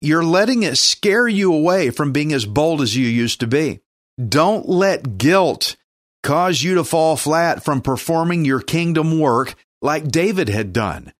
You're 0.00 0.24
letting 0.24 0.62
it 0.62 0.76
scare 0.76 1.28
you 1.28 1.52
away 1.52 1.90
from 1.90 2.12
being 2.12 2.32
as 2.32 2.46
bold 2.46 2.80
as 2.80 2.96
you 2.96 3.06
used 3.06 3.40
to 3.40 3.46
be. 3.46 3.80
Don't 4.28 4.68
let 4.68 5.18
guilt 5.18 5.76
cause 6.22 6.62
you 6.62 6.74
to 6.76 6.84
fall 6.84 7.16
flat 7.16 7.62
from 7.64 7.82
performing 7.82 8.44
your 8.44 8.60
kingdom 8.60 9.18
work 9.20 9.54
like 9.82 10.08
David 10.08 10.48
had 10.48 10.72
done. 10.72 11.12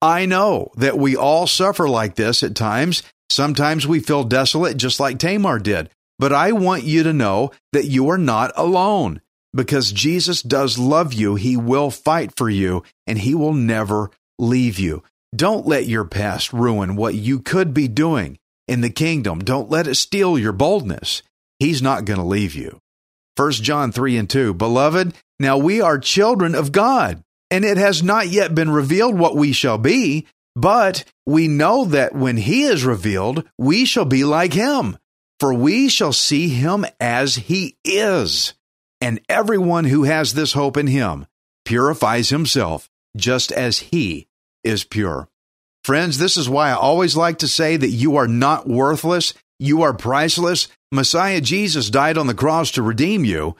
I 0.00 0.26
know 0.26 0.70
that 0.76 0.98
we 0.98 1.16
all 1.16 1.46
suffer 1.46 1.88
like 1.88 2.14
this 2.14 2.42
at 2.42 2.54
times. 2.54 3.02
Sometimes 3.30 3.86
we 3.86 4.00
feel 4.00 4.24
desolate, 4.24 4.76
just 4.76 5.00
like 5.00 5.18
Tamar 5.18 5.58
did. 5.58 5.90
But 6.18 6.32
I 6.32 6.52
want 6.52 6.84
you 6.84 7.02
to 7.04 7.12
know 7.12 7.52
that 7.72 7.86
you 7.86 8.08
are 8.08 8.18
not 8.18 8.52
alone 8.56 9.20
because 9.52 9.92
Jesus 9.92 10.42
does 10.42 10.78
love 10.78 11.12
you. 11.12 11.34
He 11.34 11.56
will 11.56 11.90
fight 11.90 12.36
for 12.36 12.48
you 12.48 12.84
and 13.06 13.18
he 13.18 13.34
will 13.34 13.52
never 13.52 14.10
leave 14.38 14.78
you. 14.78 15.02
Don't 15.34 15.66
let 15.66 15.86
your 15.86 16.04
past 16.04 16.52
ruin 16.52 16.96
what 16.96 17.14
you 17.14 17.40
could 17.40 17.74
be 17.74 17.86
doing 17.86 18.38
in 18.66 18.80
the 18.80 18.90
kingdom. 18.90 19.40
Don't 19.40 19.70
let 19.70 19.86
it 19.86 19.96
steal 19.96 20.38
your 20.38 20.52
boldness. 20.52 21.22
He's 21.58 21.82
not 21.82 22.04
going 22.04 22.18
to 22.18 22.24
leave 22.24 22.54
you. 22.54 22.80
1 23.36 23.52
John 23.52 23.92
3 23.92 24.16
and 24.16 24.30
2. 24.30 24.54
Beloved, 24.54 25.14
now 25.38 25.58
we 25.58 25.80
are 25.80 25.98
children 25.98 26.54
of 26.54 26.72
God, 26.72 27.22
and 27.50 27.64
it 27.64 27.76
has 27.76 28.02
not 28.02 28.28
yet 28.28 28.54
been 28.54 28.70
revealed 28.70 29.18
what 29.18 29.36
we 29.36 29.52
shall 29.52 29.78
be, 29.78 30.26
but 30.56 31.04
we 31.26 31.46
know 31.46 31.84
that 31.84 32.14
when 32.14 32.36
he 32.36 32.62
is 32.62 32.84
revealed, 32.84 33.44
we 33.58 33.84
shall 33.84 34.04
be 34.04 34.24
like 34.24 34.54
him, 34.54 34.96
for 35.38 35.54
we 35.54 35.88
shall 35.88 36.12
see 36.12 36.48
him 36.48 36.84
as 36.98 37.36
he 37.36 37.76
is. 37.84 38.54
And 39.00 39.20
everyone 39.28 39.84
who 39.84 40.02
has 40.04 40.34
this 40.34 40.54
hope 40.54 40.76
in 40.76 40.88
him 40.88 41.26
purifies 41.64 42.30
himself 42.30 42.90
just 43.16 43.52
as 43.52 43.78
he 43.78 44.26
is 44.68 44.84
pure. 44.84 45.28
Friends, 45.82 46.18
this 46.18 46.36
is 46.36 46.48
why 46.48 46.70
I 46.70 46.74
always 46.74 47.16
like 47.16 47.38
to 47.38 47.48
say 47.48 47.76
that 47.76 47.88
you 47.88 48.16
are 48.16 48.28
not 48.28 48.68
worthless, 48.68 49.34
you 49.58 49.82
are 49.82 49.94
priceless. 49.94 50.68
Messiah 50.92 51.40
Jesus 51.40 51.90
died 51.90 52.16
on 52.16 52.26
the 52.26 52.34
cross 52.34 52.70
to 52.72 52.82
redeem 52.82 53.24
you. 53.24 53.56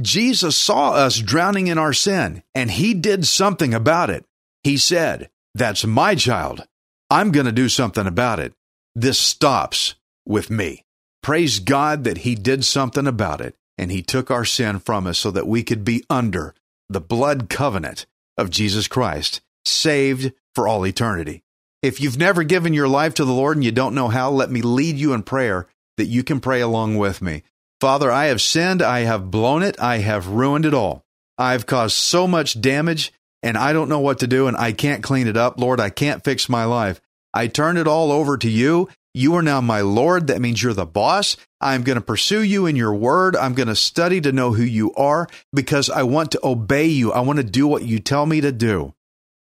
Jesus 0.00 0.56
saw 0.56 0.92
us 0.92 1.18
drowning 1.18 1.68
in 1.68 1.78
our 1.78 1.92
sin, 1.92 2.42
and 2.54 2.70
he 2.70 2.94
did 2.94 3.26
something 3.26 3.74
about 3.74 4.10
it. 4.10 4.24
He 4.62 4.76
said, 4.76 5.30
That's 5.54 5.84
my 5.84 6.14
child. 6.14 6.64
I'm 7.10 7.32
going 7.32 7.46
to 7.46 7.52
do 7.52 7.68
something 7.68 8.06
about 8.06 8.40
it. 8.40 8.52
This 8.94 9.18
stops 9.18 9.94
with 10.26 10.50
me. 10.50 10.84
Praise 11.22 11.58
God 11.58 12.04
that 12.04 12.18
he 12.18 12.34
did 12.34 12.64
something 12.64 13.06
about 13.06 13.40
it, 13.40 13.54
and 13.78 13.90
he 13.90 14.02
took 14.02 14.30
our 14.30 14.44
sin 14.44 14.78
from 14.78 15.06
us 15.06 15.18
so 15.18 15.30
that 15.30 15.46
we 15.46 15.62
could 15.62 15.84
be 15.84 16.04
under 16.10 16.54
the 16.88 17.00
blood 17.00 17.48
covenant 17.48 18.06
of 18.36 18.50
Jesus 18.50 18.88
Christ, 18.88 19.40
saved 19.64 20.32
for 20.54 20.68
all 20.68 20.86
eternity. 20.86 21.42
If 21.82 22.00
you've 22.00 22.18
never 22.18 22.44
given 22.44 22.72
your 22.72 22.88
life 22.88 23.14
to 23.14 23.24
the 23.24 23.32
Lord 23.32 23.56
and 23.56 23.64
you 23.64 23.72
don't 23.72 23.94
know 23.94 24.08
how, 24.08 24.30
let 24.30 24.50
me 24.50 24.62
lead 24.62 24.96
you 24.96 25.12
in 25.12 25.22
prayer 25.22 25.66
that 25.96 26.06
you 26.06 26.24
can 26.24 26.40
pray 26.40 26.60
along 26.60 26.96
with 26.96 27.20
me. 27.20 27.42
Father, 27.80 28.10
I 28.10 28.26
have 28.26 28.40
sinned. 28.40 28.80
I 28.80 29.00
have 29.00 29.30
blown 29.30 29.62
it. 29.62 29.78
I 29.78 29.98
have 29.98 30.28
ruined 30.28 30.64
it 30.64 30.72
all. 30.72 31.04
I've 31.36 31.66
caused 31.66 31.96
so 31.96 32.26
much 32.26 32.60
damage 32.60 33.12
and 33.42 33.58
I 33.58 33.72
don't 33.74 33.90
know 33.90 34.00
what 34.00 34.20
to 34.20 34.26
do 34.26 34.46
and 34.46 34.56
I 34.56 34.72
can't 34.72 35.02
clean 35.02 35.26
it 35.26 35.36
up. 35.36 35.60
Lord, 35.60 35.80
I 35.80 35.90
can't 35.90 36.24
fix 36.24 36.48
my 36.48 36.64
life. 36.64 37.00
I 37.34 37.48
turn 37.48 37.76
it 37.76 37.86
all 37.86 38.12
over 38.12 38.38
to 38.38 38.48
you. 38.48 38.88
You 39.12 39.34
are 39.34 39.42
now 39.42 39.60
my 39.60 39.80
Lord. 39.80 40.28
That 40.28 40.40
means 40.40 40.62
you're 40.62 40.72
the 40.72 40.86
boss. 40.86 41.36
I'm 41.60 41.82
going 41.82 41.98
to 41.98 42.04
pursue 42.04 42.42
you 42.42 42.66
in 42.66 42.76
your 42.76 42.94
word. 42.94 43.36
I'm 43.36 43.54
going 43.54 43.68
to 43.68 43.76
study 43.76 44.20
to 44.22 44.32
know 44.32 44.52
who 44.52 44.62
you 44.62 44.94
are 44.94 45.28
because 45.52 45.90
I 45.90 46.04
want 46.04 46.32
to 46.32 46.40
obey 46.42 46.86
you. 46.86 47.12
I 47.12 47.20
want 47.20 47.36
to 47.36 47.44
do 47.44 47.66
what 47.66 47.84
you 47.84 47.98
tell 47.98 48.24
me 48.26 48.40
to 48.40 48.52
do. 48.52 48.94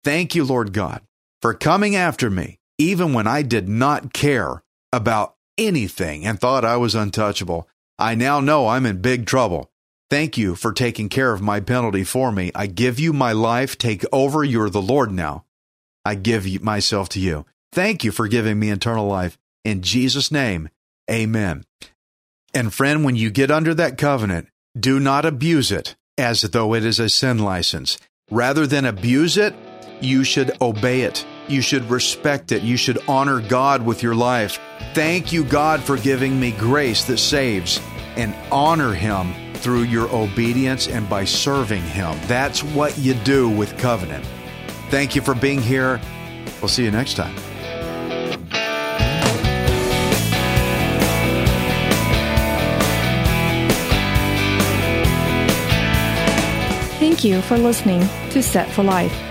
Thank 0.03 0.35
you, 0.35 0.43
Lord 0.43 0.73
God 0.73 1.01
for 1.41 1.53
coming 1.53 1.95
after 1.95 2.29
me, 2.29 2.59
even 2.77 3.13
when 3.13 3.27
I 3.27 3.41
did 3.41 3.67
not 3.67 4.13
care 4.13 4.63
about 4.93 5.35
anything 5.57 6.25
and 6.25 6.39
thought 6.39 6.63
I 6.63 6.77
was 6.77 6.95
untouchable. 6.95 7.67
I 7.97 8.15
now 8.15 8.39
know 8.39 8.67
I'm 8.67 8.85
in 8.85 9.01
big 9.01 9.25
trouble. 9.25 9.71
Thank 10.09 10.37
you 10.37 10.55
for 10.55 10.73
taking 10.73 11.09
care 11.09 11.31
of 11.31 11.41
my 11.41 11.59
penalty 11.59 12.03
for 12.03 12.31
me. 12.31 12.51
I 12.53 12.67
give 12.67 12.99
you 12.99 13.13
my 13.13 13.31
life. 13.31 13.77
Take 13.77 14.03
over. 14.11 14.43
You're 14.43 14.69
the 14.69 14.81
Lord 14.81 15.11
now. 15.11 15.45
I 16.03 16.15
give 16.15 16.61
myself 16.61 17.09
to 17.09 17.19
you. 17.19 17.45
Thank 17.71 18.03
you 18.03 18.11
for 18.11 18.27
giving 18.27 18.59
me 18.59 18.69
eternal 18.69 19.07
life. 19.07 19.37
In 19.63 19.81
Jesus' 19.81 20.31
name, 20.31 20.69
amen. 21.09 21.63
And 22.53 22.73
friend, 22.73 23.05
when 23.05 23.15
you 23.15 23.31
get 23.31 23.51
under 23.51 23.73
that 23.75 23.97
covenant, 23.97 24.49
do 24.77 24.99
not 24.99 25.25
abuse 25.25 25.71
it 25.71 25.95
as 26.17 26.41
though 26.41 26.73
it 26.73 26.83
is 26.83 26.99
a 26.99 27.07
sin 27.07 27.39
license. 27.39 27.97
Rather 28.29 28.67
than 28.67 28.85
abuse 28.85 29.37
it, 29.37 29.55
you 30.03 30.23
should 30.23 30.51
obey 30.61 31.01
it. 31.01 31.25
You 31.47 31.61
should 31.61 31.89
respect 31.89 32.51
it. 32.51 32.63
You 32.63 32.77
should 32.77 32.99
honor 33.07 33.41
God 33.41 33.85
with 33.85 34.03
your 34.03 34.15
life. 34.15 34.59
Thank 34.93 35.31
you, 35.31 35.43
God, 35.43 35.81
for 35.81 35.97
giving 35.97 36.39
me 36.39 36.51
grace 36.51 37.03
that 37.05 37.17
saves, 37.17 37.79
and 38.15 38.35
honor 38.51 38.93
Him 38.93 39.33
through 39.55 39.83
your 39.83 40.09
obedience 40.13 40.87
and 40.87 41.09
by 41.09 41.23
serving 41.23 41.83
Him. 41.83 42.17
That's 42.27 42.63
what 42.63 42.97
you 42.97 43.13
do 43.13 43.49
with 43.49 43.77
covenant. 43.77 44.25
Thank 44.89 45.15
you 45.15 45.21
for 45.21 45.35
being 45.35 45.61
here. 45.61 46.01
We'll 46.61 46.69
see 46.69 46.83
you 46.83 46.91
next 46.91 47.15
time. 47.15 47.35
Thank 56.99 57.23
you 57.23 57.41
for 57.41 57.57
listening 57.57 58.01
to 58.31 58.41
Set 58.41 58.69
for 58.71 58.83
Life. 58.83 59.30